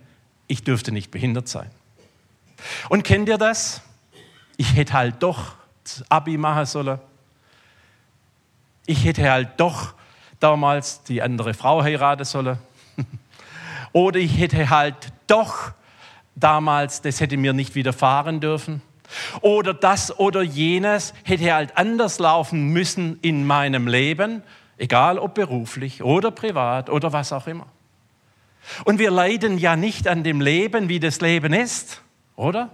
ich 0.48 0.66
dürfte 0.66 0.92
nicht 0.92 1.10
behindert 1.10 1.48
sein. 1.48 1.72
Und 2.90 3.06
kennt 3.06 3.30
ihr 3.30 3.38
das? 3.38 3.82
Ich 4.58 4.76
hätte 4.76 4.92
halt 4.92 5.24
doch 5.24 5.56
das 5.86 6.04
Abi 6.12 6.36
machen 6.36 6.66
sollen. 6.66 7.00
Ich 8.88 9.06
hätte 9.06 9.32
halt 9.32 9.52
doch 9.56 9.94
damals 10.42 11.02
die 11.04 11.22
andere 11.22 11.54
Frau 11.54 11.82
heiraten 11.82 12.26
sollen. 12.26 12.58
Oder 13.94 14.20
ich 14.20 14.38
hätte 14.38 14.70
halt 14.70 15.14
doch 15.28 15.72
damals, 16.36 17.02
das 17.02 17.22
hätte 17.22 17.38
mir 17.38 17.54
nicht 17.54 17.74
widerfahren 17.74 18.42
dürfen. 18.42 18.82
Oder 19.42 19.74
das 19.74 20.18
oder 20.18 20.42
jenes 20.42 21.14
hätte 21.24 21.54
halt 21.54 21.78
anders 21.78 22.20
laufen 22.20 22.70
müssen 22.70 23.20
in 23.22 23.46
meinem 23.46 23.88
Leben, 23.88 24.44
egal 24.78 25.20
ob 25.20 25.36
beruflich 25.36 26.04
oder 26.04 26.32
privat 26.32 26.90
oder 26.90 27.14
was 27.14 27.32
auch 27.32 27.48
immer. 27.48 27.68
Und 28.84 29.00
wir 29.00 29.12
leiden 29.12 29.58
ja 29.58 29.76
nicht 29.76 30.08
an 30.08 30.24
dem 30.24 30.42
Leben, 30.42 30.90
wie 30.90 31.00
das 31.00 31.22
Leben 31.22 31.54
ist, 31.54 32.02
oder? 32.36 32.72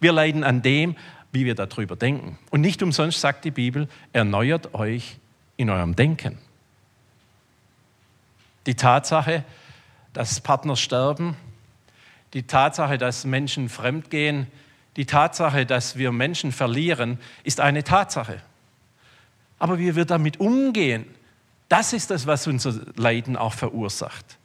Wir 0.00 0.12
leiden 0.12 0.44
an 0.44 0.62
dem, 0.62 0.96
wie 1.32 1.44
wir 1.44 1.54
darüber 1.54 1.96
denken. 1.96 2.38
Und 2.50 2.60
nicht 2.60 2.82
umsonst 2.82 3.20
sagt 3.20 3.44
die 3.44 3.50
Bibel, 3.50 3.88
erneuert 4.12 4.74
euch 4.74 5.18
in 5.56 5.70
eurem 5.70 5.94
Denken. 5.94 6.38
Die 8.66 8.74
Tatsache, 8.74 9.44
dass 10.12 10.40
Partner 10.40 10.76
sterben, 10.76 11.36
die 12.34 12.42
Tatsache, 12.42 12.98
dass 12.98 13.24
Menschen 13.24 13.68
fremdgehen, 13.68 14.48
die 14.98 15.06
Tatsache, 15.06 15.64
dass 15.64 15.96
wir 15.96 16.10
Menschen 16.10 16.50
verlieren, 16.50 17.18
ist 17.44 17.60
eine 17.60 17.84
Tatsache. 17.84 18.42
Aber 19.60 19.78
wie 19.78 19.94
wir 19.94 20.04
damit 20.04 20.40
umgehen, 20.40 21.06
das 21.68 21.92
ist 21.92 22.10
das, 22.10 22.26
was 22.26 22.48
unser 22.48 22.74
Leiden 22.96 23.36
auch 23.36 23.54
verursacht. 23.54 24.38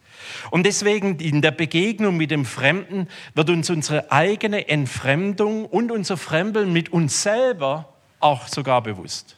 Und 0.52 0.66
deswegen 0.66 1.20
in 1.20 1.42
der 1.42 1.52
Begegnung 1.52 2.18
mit 2.18 2.30
dem 2.30 2.46
Fremden 2.46 3.08
wird 3.34 3.50
uns 3.50 3.72
unsere 3.72 4.12
eigene 4.12 4.70
Entfremdung 4.70 5.66
und 5.66 5.92
unser 5.92 6.18
Fremdeln 6.18 6.72
mit 6.72 6.94
uns 6.94 7.24
selber 7.24 7.90
auch 8.20 8.48
sogar 8.48 8.84
bewusst. 8.84 9.36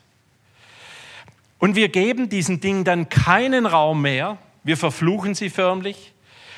Und 1.59 1.75
wir 1.75 1.87
geben 1.87 2.27
diesen 2.27 2.59
Dingen 2.59 2.83
dann 2.83 3.07
keinen 3.07 3.65
Raum 3.65 4.01
mehr, 4.01 4.37
wir 4.65 4.75
verfluchen 4.75 5.33
sie 5.33 5.49
förmlich 5.49 6.11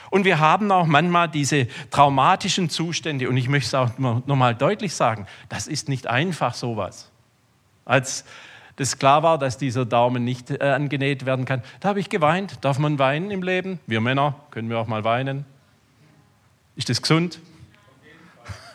und 0.10 0.26
wir 0.26 0.40
haben 0.40 0.72
auch 0.72 0.86
manchmal 0.86 1.30
diese 1.30 1.68
traumatischen 1.90 2.70
Zustände 2.70 3.30
und 3.30 3.38
ich 3.38 3.50
möchte 3.50 3.68
es 3.68 3.74
auch 3.74 3.98
nochmal 3.98 4.56
deutlich 4.56 4.94
sagen, 4.96 5.28
das 5.50 5.68
ist 5.68 5.90
nicht 5.90 6.08
einfach 6.08 6.54
sowas. 6.54 7.10
Als 7.86 8.26
das 8.78 9.00
klar 9.00 9.24
war, 9.24 9.38
dass 9.40 9.58
dieser 9.58 9.86
Daumen 9.86 10.24
nicht 10.24 10.52
äh, 10.52 10.64
angenäht 10.64 11.26
werden 11.26 11.46
kann. 11.46 11.64
Da 11.80 11.90
habe 11.90 12.00
ich 12.00 12.10
geweint. 12.10 12.64
Darf 12.64 12.78
man 12.78 13.00
weinen 13.00 13.32
im 13.32 13.42
Leben? 13.42 13.80
Wir 13.88 14.02
Männer 14.02 14.36
können 14.52 14.70
wir 14.70 14.78
auch 14.78 14.88
mal 14.88 15.04
weinen. 15.04 15.46
Ist 16.76 16.90
das 16.90 17.02
gesund? 17.02 17.40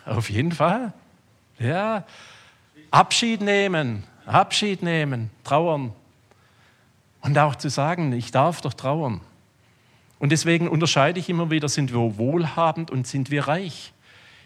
Auf 0.05 0.29
jeden 0.29 0.51
Fall. 0.51 0.83
Auf 0.83 0.89
jeden 0.89 0.91
Fall. 0.91 0.93
Ja. 1.59 2.03
Abschied 2.91 3.41
nehmen, 3.41 4.03
Abschied 4.25 4.83
nehmen, 4.83 5.31
trauern. 5.43 5.93
Und 7.21 7.37
auch 7.39 7.55
zu 7.55 7.69
sagen, 7.69 8.11
ich 8.11 8.31
darf 8.31 8.61
doch 8.61 8.73
trauern. 8.73 9.21
Und 10.23 10.31
deswegen 10.31 10.69
unterscheide 10.69 11.19
ich 11.19 11.27
immer 11.27 11.51
wieder, 11.51 11.67
sind 11.67 11.91
wir 11.91 12.17
wohlhabend 12.17 12.89
und 12.89 13.05
sind 13.05 13.29
wir 13.29 13.49
reich. 13.49 13.91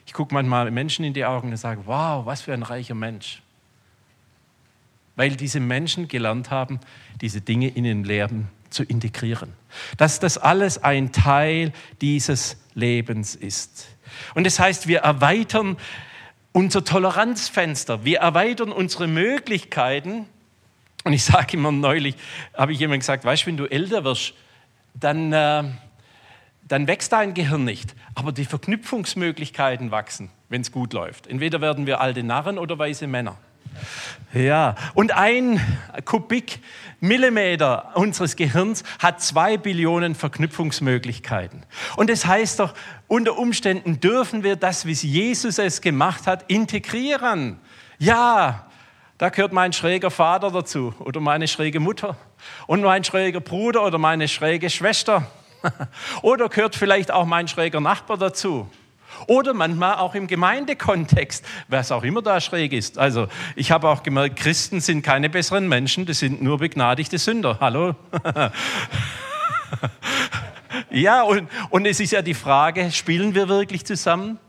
Ich 0.07 0.13
gucke 0.13 0.33
manchmal 0.33 0.71
Menschen 0.71 1.05
in 1.05 1.13
die 1.13 1.23
Augen 1.23 1.51
und 1.51 1.57
sage, 1.57 1.81
wow, 1.85 2.25
was 2.25 2.41
für 2.41 2.53
ein 2.53 2.63
reicher 2.63 2.95
Mensch 2.95 3.43
weil 5.17 5.35
diese 5.35 5.59
Menschen 5.59 6.07
gelernt 6.07 6.51
haben, 6.51 6.79
diese 7.19 7.41
Dinge 7.41 7.67
in 7.67 7.83
den 7.83 8.05
Leben 8.05 8.47
zu 8.69 8.83
integrieren. 8.83 9.51
Dass 9.97 10.19
das 10.19 10.37
alles 10.37 10.81
ein 10.83 11.11
Teil 11.11 11.73
dieses 11.99 12.55
Lebens 12.75 13.35
ist. 13.35 13.87
Und 14.35 14.45
das 14.45 14.59
heißt, 14.59 14.87
wir 14.87 14.99
erweitern 14.99 15.75
unser 16.53 16.85
Toleranzfenster, 16.85 18.05
wir 18.05 18.19
erweitern 18.19 18.71
unsere 18.71 19.07
Möglichkeiten. 19.07 20.27
Und 21.03 21.13
ich 21.13 21.23
sage 21.23 21.57
immer 21.57 21.71
neulich, 21.71 22.15
habe 22.53 22.73
ich 22.73 22.79
jemand 22.79 23.01
gesagt, 23.01 23.25
weißt 23.25 23.43
du, 23.43 23.47
wenn 23.47 23.57
du 23.57 23.65
älter 23.65 24.03
wirst, 24.03 24.33
dann, 24.99 25.33
äh, 25.33 25.63
dann 26.63 26.87
wächst 26.87 27.11
dein 27.11 27.33
Gehirn 27.33 27.63
nicht, 27.63 27.95
aber 28.15 28.31
die 28.31 28.45
Verknüpfungsmöglichkeiten 28.45 29.91
wachsen, 29.91 30.29
wenn 30.49 30.61
es 30.61 30.71
gut 30.71 30.93
läuft. 30.93 31.27
Entweder 31.27 31.61
werden 31.61 31.85
wir 31.85 32.01
alte 32.01 32.23
Narren 32.23 32.57
oder 32.57 32.77
weise 32.77 33.07
Männer. 33.07 33.37
Ja, 34.33 34.75
und 34.93 35.11
ein 35.11 35.59
Kubikmillimeter 36.05 37.95
unseres 37.95 38.35
Gehirns 38.35 38.83
hat 38.99 39.21
zwei 39.21 39.57
Billionen 39.57 40.15
Verknüpfungsmöglichkeiten. 40.15 41.63
Und 41.95 42.09
das 42.09 42.25
heißt 42.25 42.59
doch, 42.59 42.73
unter 43.07 43.37
Umständen 43.37 43.99
dürfen 43.99 44.43
wir 44.43 44.55
das, 44.55 44.85
wie 44.85 44.93
Jesus 44.93 45.59
es 45.59 45.81
gemacht 45.81 46.27
hat, 46.27 46.49
integrieren. 46.49 47.59
Ja, 47.99 48.67
da 49.17 49.29
gehört 49.29 49.53
mein 49.53 49.73
schräger 49.73 50.11
Vater 50.11 50.51
dazu 50.51 50.93
oder 50.99 51.19
meine 51.19 51.47
schräge 51.47 51.79
Mutter 51.79 52.17
und 52.67 52.81
mein 52.81 53.03
schräger 53.03 53.39
Bruder 53.39 53.83
oder 53.85 53.97
meine 53.97 54.27
schräge 54.27 54.69
Schwester. 54.69 55.27
Oder 56.21 56.49
gehört 56.49 56.75
vielleicht 56.75 57.09
auch 57.11 57.25
mein 57.25 57.47
schräger 57.47 57.81
Nachbar 57.81 58.17
dazu. 58.17 58.69
Oder 59.25 59.53
manchmal 59.53 59.95
auch 59.95 60.13
im 60.13 60.27
Gemeindekontext, 60.27 61.43
was 61.67 61.91
auch 61.91 62.03
immer 62.03 62.21
da 62.21 62.39
schräg 62.39 62.73
ist. 62.73 62.97
Also 62.99 63.27
ich 63.55 63.71
habe 63.71 63.89
auch 63.89 64.03
gemerkt, 64.03 64.35
Christen 64.35 64.79
sind 64.79 65.01
keine 65.01 65.29
besseren 65.29 65.67
Menschen, 65.67 66.05
das 66.05 66.19
sind 66.19 66.41
nur 66.41 66.59
begnadigte 66.59 67.17
Sünder. 67.17 67.57
Hallo? 67.59 67.95
ja, 70.91 71.23
und, 71.23 71.49
und 71.71 71.85
es 71.85 71.99
ist 71.99 72.11
ja 72.11 72.21
die 72.21 72.35
Frage, 72.35 72.91
spielen 72.91 73.33
wir 73.33 73.49
wirklich 73.49 73.85
zusammen? 73.85 74.39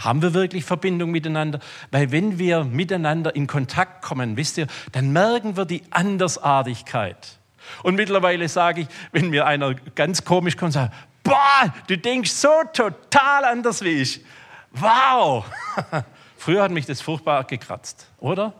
Haben 0.00 0.22
wir 0.22 0.34
wirklich 0.34 0.64
Verbindung 0.64 1.10
miteinander? 1.10 1.60
Weil 1.90 2.10
wenn 2.10 2.38
wir 2.38 2.64
miteinander 2.64 3.34
in 3.34 3.46
Kontakt 3.46 4.02
kommen, 4.02 4.36
wisst 4.36 4.58
ihr, 4.58 4.66
dann 4.92 5.12
merken 5.12 5.56
wir 5.56 5.66
die 5.66 5.82
Andersartigkeit. 5.90 7.38
Und 7.82 7.94
mittlerweile 7.94 8.48
sage 8.48 8.82
ich, 8.82 8.88
wenn 9.12 9.30
mir 9.30 9.46
einer 9.46 9.74
ganz 9.74 10.24
komisch 10.24 10.56
kommt, 10.56 10.72
sagt, 10.72 10.94
boah, 11.22 11.72
du 11.86 11.98
denkst 11.98 12.30
so 12.30 12.48
total 12.72 13.44
anders 13.44 13.82
wie 13.82 14.00
ich. 14.00 14.24
Wow! 14.72 15.44
Früher 16.36 16.62
hat 16.62 16.70
mich 16.70 16.86
das 16.86 17.02
furchtbar 17.02 17.44
gekratzt, 17.44 18.06
oder? 18.18 18.54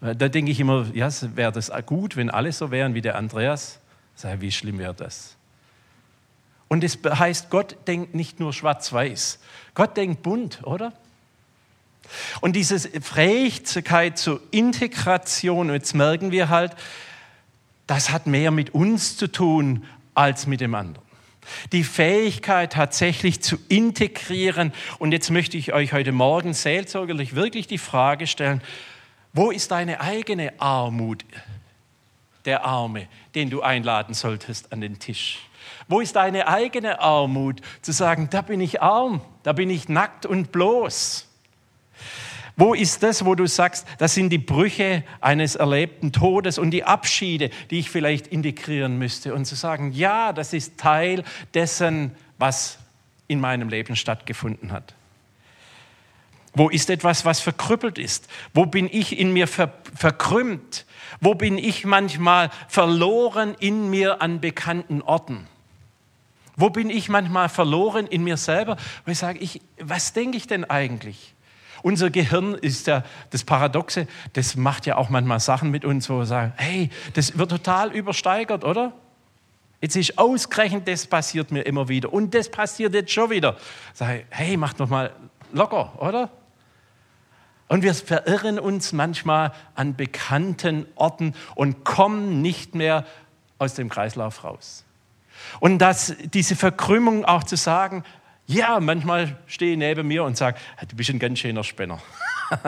Da 0.00 0.28
denke 0.28 0.50
ich 0.50 0.58
immer, 0.58 0.86
ja, 0.94 1.08
wäre 1.36 1.52
das 1.52 1.70
gut, 1.86 2.16
wenn 2.16 2.30
alle 2.30 2.50
so 2.50 2.70
wären 2.70 2.94
wie 2.94 3.02
der 3.02 3.16
Andreas. 3.16 3.78
Sei, 4.14 4.40
wie 4.40 4.50
schlimm 4.50 4.78
wäre 4.78 4.94
das? 4.94 5.36
Und 6.72 6.82
es 6.84 6.98
heißt, 7.04 7.50
Gott 7.50 7.76
denkt 7.86 8.14
nicht 8.14 8.40
nur 8.40 8.54
schwarz-weiß. 8.54 9.40
Gott 9.74 9.94
denkt 9.94 10.22
bunt, 10.22 10.60
oder? 10.64 10.94
Und 12.40 12.56
diese 12.56 12.80
Fähigkeit 12.80 14.16
zur 14.16 14.40
Integration, 14.52 15.68
jetzt 15.68 15.92
merken 15.92 16.30
wir 16.30 16.48
halt, 16.48 16.74
das 17.86 18.08
hat 18.08 18.26
mehr 18.26 18.50
mit 18.50 18.72
uns 18.72 19.18
zu 19.18 19.30
tun 19.30 19.84
als 20.14 20.46
mit 20.46 20.62
dem 20.62 20.74
anderen. 20.74 21.04
Die 21.72 21.84
Fähigkeit 21.84 22.72
tatsächlich 22.72 23.42
zu 23.42 23.58
integrieren. 23.68 24.72
Und 24.98 25.12
jetzt 25.12 25.28
möchte 25.28 25.58
ich 25.58 25.74
euch 25.74 25.92
heute 25.92 26.12
Morgen 26.12 26.54
seelsorgerlich 26.54 27.34
wirklich 27.34 27.66
die 27.66 27.76
Frage 27.76 28.26
stellen, 28.26 28.62
wo 29.34 29.50
ist 29.50 29.72
deine 29.72 30.00
eigene 30.00 30.58
Armut, 30.58 31.26
der 32.46 32.64
Arme, 32.64 33.08
den 33.34 33.50
du 33.50 33.60
einladen 33.60 34.14
solltest 34.14 34.72
an 34.72 34.80
den 34.80 34.98
Tisch? 34.98 35.38
Wo 35.88 36.00
ist 36.00 36.16
deine 36.16 36.48
eigene 36.48 37.00
Armut, 37.00 37.60
zu 37.82 37.92
sagen, 37.92 38.28
da 38.30 38.42
bin 38.42 38.60
ich 38.60 38.82
arm, 38.82 39.20
da 39.42 39.52
bin 39.52 39.70
ich 39.70 39.88
nackt 39.88 40.26
und 40.26 40.52
bloß? 40.52 41.28
Wo 42.56 42.74
ist 42.74 43.02
das, 43.02 43.24
wo 43.24 43.34
du 43.34 43.46
sagst, 43.46 43.86
das 43.98 44.14
sind 44.14 44.30
die 44.30 44.38
Brüche 44.38 45.04
eines 45.20 45.54
erlebten 45.54 46.12
Todes 46.12 46.58
und 46.58 46.70
die 46.70 46.84
Abschiede, 46.84 47.50
die 47.70 47.78
ich 47.78 47.90
vielleicht 47.90 48.26
integrieren 48.26 48.98
müsste 48.98 49.34
und 49.34 49.46
zu 49.46 49.54
sagen, 49.54 49.92
ja, 49.92 50.32
das 50.32 50.52
ist 50.52 50.78
Teil 50.78 51.24
dessen, 51.54 52.14
was 52.38 52.78
in 53.26 53.40
meinem 53.40 53.68
Leben 53.68 53.96
stattgefunden 53.96 54.70
hat. 54.72 54.94
Wo 56.54 56.68
ist 56.68 56.90
etwas, 56.90 57.24
was 57.24 57.40
verkrüppelt 57.40 57.98
ist? 57.98 58.28
Wo 58.52 58.66
bin 58.66 58.88
ich 58.92 59.18
in 59.18 59.32
mir 59.32 59.48
ver 59.48 59.72
verkrümmt? 59.94 60.84
Wo 61.20 61.34
bin 61.34 61.56
ich 61.56 61.86
manchmal 61.86 62.50
verloren 62.68 63.56
in 63.58 63.88
mir 63.88 64.20
an 64.20 64.40
bekannten 64.40 65.00
Orten? 65.00 65.48
Wo 66.56 66.70
bin 66.70 66.90
ich 66.90 67.08
manchmal 67.08 67.48
verloren 67.48 68.06
in 68.06 68.24
mir 68.24 68.36
selber? 68.36 68.76
Wo 69.04 69.10
ich 69.10 69.18
sage, 69.18 69.38
ich, 69.38 69.60
was 69.78 70.12
denke 70.12 70.36
ich 70.36 70.46
denn 70.46 70.64
eigentlich? 70.64 71.34
Unser 71.82 72.10
Gehirn 72.10 72.54
ist 72.54 72.86
ja 72.86 73.02
das 73.30 73.42
Paradoxe, 73.42 74.06
das 74.34 74.56
macht 74.56 74.86
ja 74.86 74.96
auch 74.96 75.08
manchmal 75.08 75.40
Sachen 75.40 75.70
mit 75.70 75.84
uns, 75.84 76.08
wo 76.08 76.18
wir 76.18 76.26
sagen, 76.26 76.52
hey, 76.56 76.90
das 77.14 77.36
wird 77.38 77.50
total 77.50 77.92
übersteigert, 77.92 78.64
oder? 78.64 78.92
Jetzt 79.80 79.96
ist 79.96 80.16
ausgerechnet, 80.16 80.86
das 80.86 81.06
passiert 81.06 81.50
mir 81.50 81.62
immer 81.62 81.88
wieder 81.88 82.12
und 82.12 82.34
das 82.34 82.48
passiert 82.48 82.94
jetzt 82.94 83.10
schon 83.10 83.30
wieder. 83.30 83.56
Sag 83.94 84.26
hey, 84.30 84.56
mach 84.56 84.74
doch 84.74 84.88
mal 84.88 85.12
locker, 85.52 86.00
oder? 86.00 86.30
Und 87.66 87.82
wir 87.82 87.94
verirren 87.94 88.60
uns 88.60 88.92
manchmal 88.92 89.52
an 89.74 89.96
bekannten 89.96 90.86
Orten 90.94 91.34
und 91.56 91.84
kommen 91.84 92.42
nicht 92.42 92.76
mehr 92.76 93.04
aus 93.58 93.74
dem 93.74 93.88
Kreislauf 93.88 94.44
raus. 94.44 94.84
Und 95.60 95.78
das, 95.78 96.14
diese 96.32 96.56
Verkrümmung 96.56 97.24
auch 97.24 97.44
zu 97.44 97.56
sagen, 97.56 98.04
ja, 98.46 98.80
manchmal 98.80 99.36
stehe 99.46 99.72
ich 99.72 99.78
neben 99.78 100.06
mir 100.06 100.24
und 100.24 100.36
sage, 100.36 100.58
du 100.88 100.96
bist 100.96 101.10
ein 101.10 101.18
ganz 101.18 101.38
schöner 101.38 101.64
Spinner. 101.64 102.00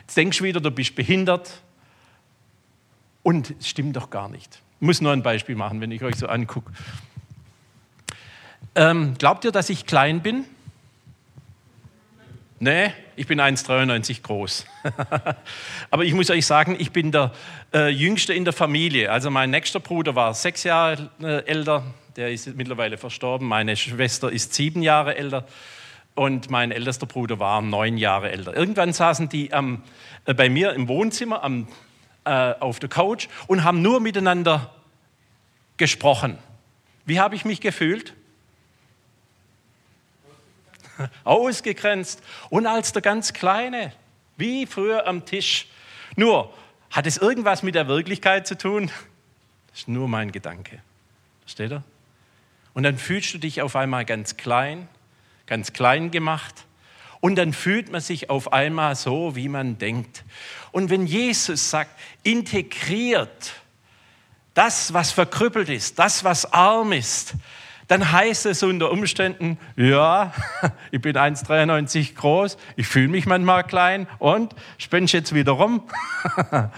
Jetzt 0.00 0.16
denkst 0.16 0.38
du 0.38 0.44
wieder, 0.44 0.60
du 0.60 0.70
bist 0.70 0.94
behindert. 0.94 1.62
Und 3.22 3.54
es 3.58 3.68
stimmt 3.68 3.96
doch 3.96 4.10
gar 4.10 4.28
nicht. 4.28 4.60
Ich 4.80 4.86
muss 4.86 5.00
nur 5.00 5.12
ein 5.12 5.22
Beispiel 5.22 5.54
machen, 5.54 5.80
wenn 5.80 5.90
ich 5.90 6.02
euch 6.02 6.16
so 6.16 6.26
angucke. 6.26 6.72
Ähm, 8.74 9.14
glaubt 9.18 9.44
ihr, 9.44 9.52
dass 9.52 9.68
ich 9.68 9.86
klein 9.86 10.20
bin? 10.22 10.44
Nee, 12.58 12.92
ich 13.16 13.26
bin 13.26 13.40
1,93 13.40 14.22
groß. 14.22 14.66
Aber 15.90 16.04
ich 16.04 16.12
muss 16.12 16.28
euch 16.30 16.44
sagen, 16.44 16.76
ich 16.78 16.92
bin 16.92 17.10
der 17.10 17.32
äh, 17.72 17.88
Jüngste 17.88 18.34
in 18.34 18.44
der 18.44 18.52
Familie. 18.52 19.10
Also 19.10 19.30
mein 19.30 19.50
nächster 19.50 19.80
Bruder 19.80 20.14
war 20.14 20.34
sechs 20.34 20.64
Jahre 20.64 21.10
äh, 21.22 21.44
älter, 21.46 21.84
der 22.16 22.32
ist 22.32 22.54
mittlerweile 22.56 22.98
verstorben. 22.98 23.46
Meine 23.46 23.76
Schwester 23.76 24.30
ist 24.30 24.54
sieben 24.54 24.82
Jahre 24.82 25.16
älter 25.16 25.46
und 26.14 26.50
mein 26.50 26.72
ältester 26.72 27.06
Bruder 27.06 27.38
war 27.38 27.62
neun 27.62 27.96
Jahre 27.96 28.30
älter. 28.30 28.54
Irgendwann 28.54 28.92
saßen 28.92 29.28
die 29.28 29.48
ähm, 29.48 29.82
bei 30.24 30.48
mir 30.48 30.72
im 30.72 30.88
Wohnzimmer 30.88 31.42
am, 31.42 31.68
äh, 32.24 32.54
auf 32.60 32.78
der 32.78 32.88
Couch 32.88 33.28
und 33.46 33.64
haben 33.64 33.82
nur 33.82 34.00
miteinander 34.00 34.74
gesprochen. 35.76 36.38
Wie 37.06 37.20
habe 37.20 37.34
ich 37.34 37.44
mich 37.44 37.60
gefühlt? 37.60 38.14
ausgegrenzt 41.24 42.22
und 42.50 42.66
als 42.66 42.92
der 42.92 43.02
ganz 43.02 43.32
Kleine, 43.32 43.92
wie 44.36 44.66
früher 44.66 45.06
am 45.06 45.24
Tisch. 45.24 45.68
Nur, 46.16 46.52
hat 46.90 47.06
es 47.06 47.18
irgendwas 47.18 47.62
mit 47.62 47.74
der 47.74 47.88
Wirklichkeit 47.88 48.46
zu 48.46 48.56
tun? 48.56 48.90
Das 49.70 49.82
ist 49.82 49.88
nur 49.88 50.08
mein 50.08 50.32
Gedanke. 50.32 50.82
Versteht 51.42 51.70
ihr? 51.70 51.84
Und 52.74 52.82
dann 52.82 52.98
fühlst 52.98 53.34
du 53.34 53.38
dich 53.38 53.62
auf 53.62 53.76
einmal 53.76 54.04
ganz 54.04 54.36
klein, 54.36 54.88
ganz 55.46 55.72
klein 55.72 56.10
gemacht. 56.10 56.66
Und 57.20 57.36
dann 57.36 57.52
fühlt 57.52 57.92
man 57.92 58.00
sich 58.00 58.30
auf 58.30 58.52
einmal 58.52 58.94
so, 58.96 59.36
wie 59.36 59.48
man 59.48 59.78
denkt. 59.78 60.24
Und 60.72 60.88
wenn 60.90 61.06
Jesus 61.06 61.70
sagt, 61.70 61.90
integriert 62.22 63.52
das, 64.54 64.92
was 64.92 65.12
verkrüppelt 65.12 65.68
ist, 65.68 65.98
das, 65.98 66.24
was 66.24 66.52
arm 66.52 66.92
ist, 66.92 67.34
dann 67.88 68.12
heißt 68.12 68.46
es 68.46 68.62
unter 68.62 68.90
Umständen, 68.92 69.58
ja, 69.76 70.32
ich 70.92 71.00
bin 71.00 71.16
1,93 71.16 72.14
groß, 72.14 72.56
ich 72.76 72.86
fühle 72.86 73.08
mich 73.08 73.26
manchmal 73.26 73.64
klein 73.64 74.06
und 74.18 74.54
spende 74.78 75.12
jetzt 75.12 75.34
wieder 75.34 75.52
rum. 75.52 75.82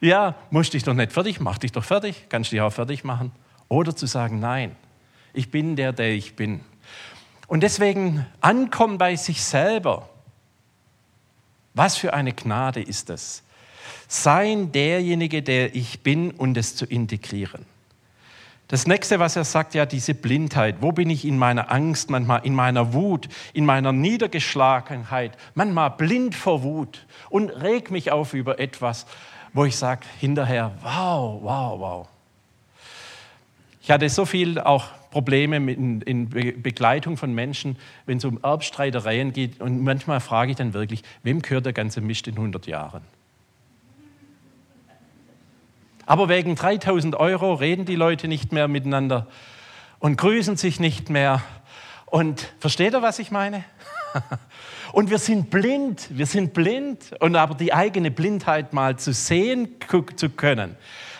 ja, 0.00 0.34
musst 0.50 0.74
dich 0.74 0.84
doch 0.84 0.92
nicht 0.92 1.12
fertig, 1.12 1.40
mach 1.40 1.56
dich 1.56 1.72
doch 1.72 1.84
fertig, 1.84 2.26
kannst 2.28 2.52
dich 2.52 2.60
auch 2.60 2.72
fertig 2.72 3.02
machen. 3.02 3.32
Oder 3.68 3.96
zu 3.96 4.04
sagen, 4.06 4.40
nein, 4.40 4.76
ich 5.38 5.50
bin 5.50 5.76
der, 5.76 5.92
der 5.92 6.10
ich 6.10 6.34
bin. 6.34 6.60
Und 7.46 7.62
deswegen 7.62 8.26
ankommen 8.40 8.98
bei 8.98 9.16
sich 9.16 9.42
selber. 9.42 10.08
Was 11.74 11.96
für 11.96 12.12
eine 12.12 12.32
Gnade 12.32 12.82
ist 12.82 13.08
es? 13.08 13.44
Sein 14.08 14.72
derjenige, 14.72 15.42
der 15.42 15.74
ich 15.76 16.00
bin 16.00 16.32
und 16.32 16.56
es 16.56 16.74
zu 16.74 16.84
integrieren. 16.86 17.64
Das 18.66 18.86
nächste, 18.86 19.18
was 19.18 19.36
er 19.36 19.44
sagt, 19.44 19.74
ja, 19.74 19.86
diese 19.86 20.12
Blindheit. 20.12 20.76
Wo 20.80 20.92
bin 20.92 21.08
ich 21.08 21.24
in 21.24 21.38
meiner 21.38 21.70
Angst, 21.70 22.10
manchmal 22.10 22.44
in 22.44 22.54
meiner 22.54 22.92
Wut, 22.92 23.28
in 23.54 23.64
meiner 23.64 23.92
Niedergeschlagenheit, 23.92 25.38
manchmal 25.54 25.90
blind 25.92 26.34
vor 26.34 26.62
Wut 26.62 27.06
und 27.30 27.48
reg 27.48 27.90
mich 27.90 28.10
auf 28.10 28.34
über 28.34 28.58
etwas, 28.58 29.06
wo 29.52 29.64
ich 29.64 29.76
sage 29.76 30.02
hinterher, 30.18 30.72
wow, 30.82 31.40
wow, 31.42 31.80
wow. 31.80 32.08
Ich 33.80 33.90
hatte 33.90 34.08
so 34.10 34.26
viel 34.26 34.58
auch 34.60 34.88
Probleme 35.18 35.56
in, 35.56 36.00
in 36.02 36.28
Begleitung 36.62 37.16
von 37.16 37.34
Menschen, 37.34 37.76
wenn 38.06 38.18
es 38.18 38.24
um 38.24 38.38
Erbstreitereien 38.40 39.32
geht. 39.32 39.60
Und 39.60 39.82
manchmal 39.82 40.20
frage 40.20 40.52
ich 40.52 40.56
dann 40.56 40.74
wirklich, 40.74 41.02
wem 41.24 41.42
gehört 41.42 41.66
der 41.66 41.72
ganze 41.72 42.00
Mist 42.00 42.28
in 42.28 42.36
100 42.36 42.68
Jahren? 42.68 43.02
Aber 46.06 46.28
wegen 46.28 46.54
3000 46.54 47.16
Euro 47.16 47.54
reden 47.54 47.84
die 47.84 47.96
Leute 47.96 48.28
nicht 48.28 48.52
mehr 48.52 48.68
miteinander 48.68 49.26
und 49.98 50.16
grüßen 50.16 50.56
sich 50.56 50.78
nicht 50.78 51.10
mehr. 51.10 51.42
Und 52.06 52.52
versteht 52.60 52.94
ihr, 52.94 53.02
was 53.02 53.18
ich 53.18 53.32
meine? 53.32 53.64
Und 54.92 55.10
wir 55.10 55.18
sind 55.18 55.50
blind, 55.50 56.06
wir 56.10 56.26
sind 56.26 56.54
blind. 56.54 57.12
Und 57.18 57.34
aber 57.34 57.56
die 57.56 57.74
eigene 57.74 58.12
Blindheit 58.12 58.72
mal 58.72 58.96
zu 58.96 59.12
sehen 59.12 59.68
zu 60.14 60.30
können, 60.30 60.76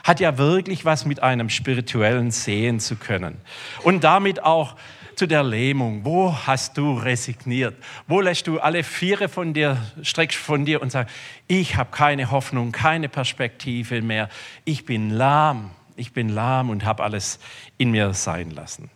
hat 0.08 0.20
ja 0.20 0.38
wirklich 0.38 0.86
was 0.86 1.04
mit 1.04 1.22
einem 1.22 1.50
spirituellen 1.50 2.30
Sehen 2.30 2.80
zu 2.80 2.96
können. 2.96 3.36
Und 3.82 4.04
damit 4.04 4.42
auch 4.42 4.74
zu 5.16 5.26
der 5.26 5.42
Lähmung. 5.42 6.04
Wo 6.04 6.34
hast 6.46 6.78
du 6.78 6.94
resigniert? 6.96 7.76
Wo 8.06 8.22
lässt 8.22 8.46
du 8.46 8.58
alle 8.58 8.84
Viere 8.84 9.28
von 9.28 9.52
dir, 9.52 9.76
streckst 10.02 10.38
von 10.38 10.64
dir 10.64 10.80
und 10.80 10.90
sagst, 10.90 11.14
ich 11.46 11.76
habe 11.76 11.90
keine 11.90 12.30
Hoffnung, 12.30 12.72
keine 12.72 13.10
Perspektive 13.10 14.00
mehr. 14.00 14.30
Ich 14.64 14.86
bin 14.86 15.10
lahm. 15.10 15.72
Ich 15.96 16.12
bin 16.12 16.30
lahm 16.30 16.70
und 16.70 16.86
habe 16.86 17.02
alles 17.02 17.38
in 17.76 17.90
mir 17.90 18.14
sein 18.14 18.50
lassen. 18.50 18.90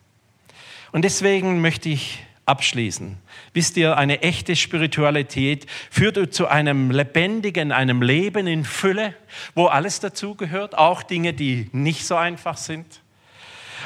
Und 0.92 1.02
deswegen 1.04 1.60
möchte 1.60 1.90
ich 1.90 2.24
abschließen. 2.46 3.18
Wisst 3.54 3.76
ihr, 3.76 3.98
eine 3.98 4.22
echte 4.22 4.56
Spiritualität 4.56 5.66
führt 5.90 6.32
zu 6.32 6.48
einem 6.48 6.90
lebendigen, 6.90 7.70
einem 7.70 8.00
Leben 8.00 8.46
in 8.46 8.64
Fülle, 8.64 9.14
wo 9.54 9.66
alles 9.66 10.00
dazugehört, 10.00 10.76
auch 10.76 11.02
Dinge, 11.02 11.34
die 11.34 11.68
nicht 11.72 12.06
so 12.06 12.16
einfach 12.16 12.56
sind. 12.56 13.02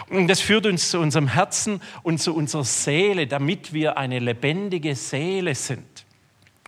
Und 0.08 0.28
das 0.28 0.40
führt 0.40 0.66
uns 0.66 0.90
zu 0.90 1.00
unserem 1.00 1.26
Herzen 1.28 1.80
und 2.04 2.18
zu 2.18 2.34
unserer 2.34 2.64
Seele, 2.64 3.26
damit 3.26 3.72
wir 3.72 3.98
eine 3.98 4.20
lebendige 4.20 4.94
Seele 4.94 5.54
sind. 5.54 6.06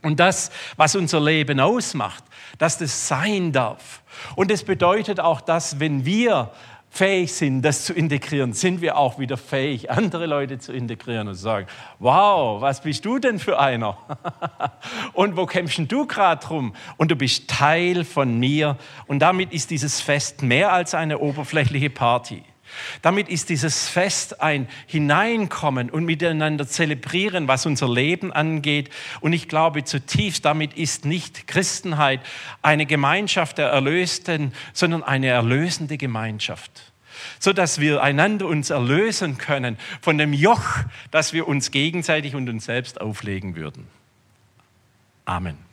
Und 0.02 0.18
das, 0.18 0.50
was 0.76 0.96
unser 0.96 1.20
Leben 1.20 1.60
ausmacht, 1.60 2.24
dass 2.58 2.78
das 2.78 3.08
sein 3.08 3.52
darf. 3.52 4.02
Und 4.34 4.50
es 4.50 4.64
bedeutet 4.64 5.20
auch, 5.20 5.40
dass 5.40 5.78
wenn 5.80 6.04
wir 6.04 6.52
fähig 6.90 7.32
sind, 7.32 7.62
das 7.62 7.84
zu 7.84 7.92
integrieren, 7.92 8.52
sind 8.52 8.80
wir 8.80 8.96
auch 8.96 9.18
wieder 9.18 9.36
fähig, 9.36 9.90
andere 9.90 10.26
Leute 10.26 10.58
zu 10.58 10.72
integrieren 10.72 11.28
und 11.28 11.34
zu 11.34 11.42
sagen, 11.42 11.66
wow, 11.98 12.60
was 12.60 12.80
bist 12.80 13.04
du 13.04 13.18
denn 13.18 13.38
für 13.38 13.58
einer? 13.58 13.98
und 15.12 15.36
wo 15.36 15.46
kämpfst 15.46 15.80
du 15.88 16.06
gerade 16.06 16.44
drum? 16.44 16.74
Und 16.96 17.10
du 17.10 17.16
bist 17.16 17.48
Teil 17.48 18.04
von 18.04 18.38
mir. 18.38 18.76
Und 19.06 19.20
damit 19.20 19.52
ist 19.52 19.70
dieses 19.70 20.00
Fest 20.00 20.42
mehr 20.42 20.72
als 20.72 20.94
eine 20.94 21.18
oberflächliche 21.18 21.90
Party. 21.90 22.42
Damit 23.02 23.28
ist 23.28 23.48
dieses 23.48 23.88
Fest 23.88 24.40
ein 24.40 24.68
Hineinkommen 24.86 25.90
und 25.90 26.04
miteinander 26.04 26.66
zelebrieren, 26.66 27.48
was 27.48 27.66
unser 27.66 27.88
Leben 27.88 28.32
angeht. 28.32 28.90
Und 29.20 29.32
ich 29.32 29.48
glaube 29.48 29.84
zutiefst, 29.84 30.44
damit 30.44 30.74
ist 30.74 31.04
nicht 31.04 31.46
Christenheit 31.46 32.20
eine 32.62 32.86
Gemeinschaft 32.86 33.58
der 33.58 33.68
Erlösten, 33.68 34.52
sondern 34.72 35.02
eine 35.02 35.28
erlösende 35.28 35.96
Gemeinschaft 35.96 36.88
so 37.40 37.52
dass 37.52 37.80
wir 37.80 38.02
einander 38.02 38.46
uns 38.46 38.70
erlösen 38.70 39.38
können 39.38 39.76
von 40.00 40.18
dem 40.18 40.32
Joch, 40.32 40.64
das 41.10 41.32
wir 41.32 41.48
uns 41.48 41.70
gegenseitig 41.70 42.34
und 42.34 42.48
uns 42.48 42.64
selbst 42.64 43.00
auflegen 43.00 43.56
würden. 43.56 43.86
Amen. 45.24 45.67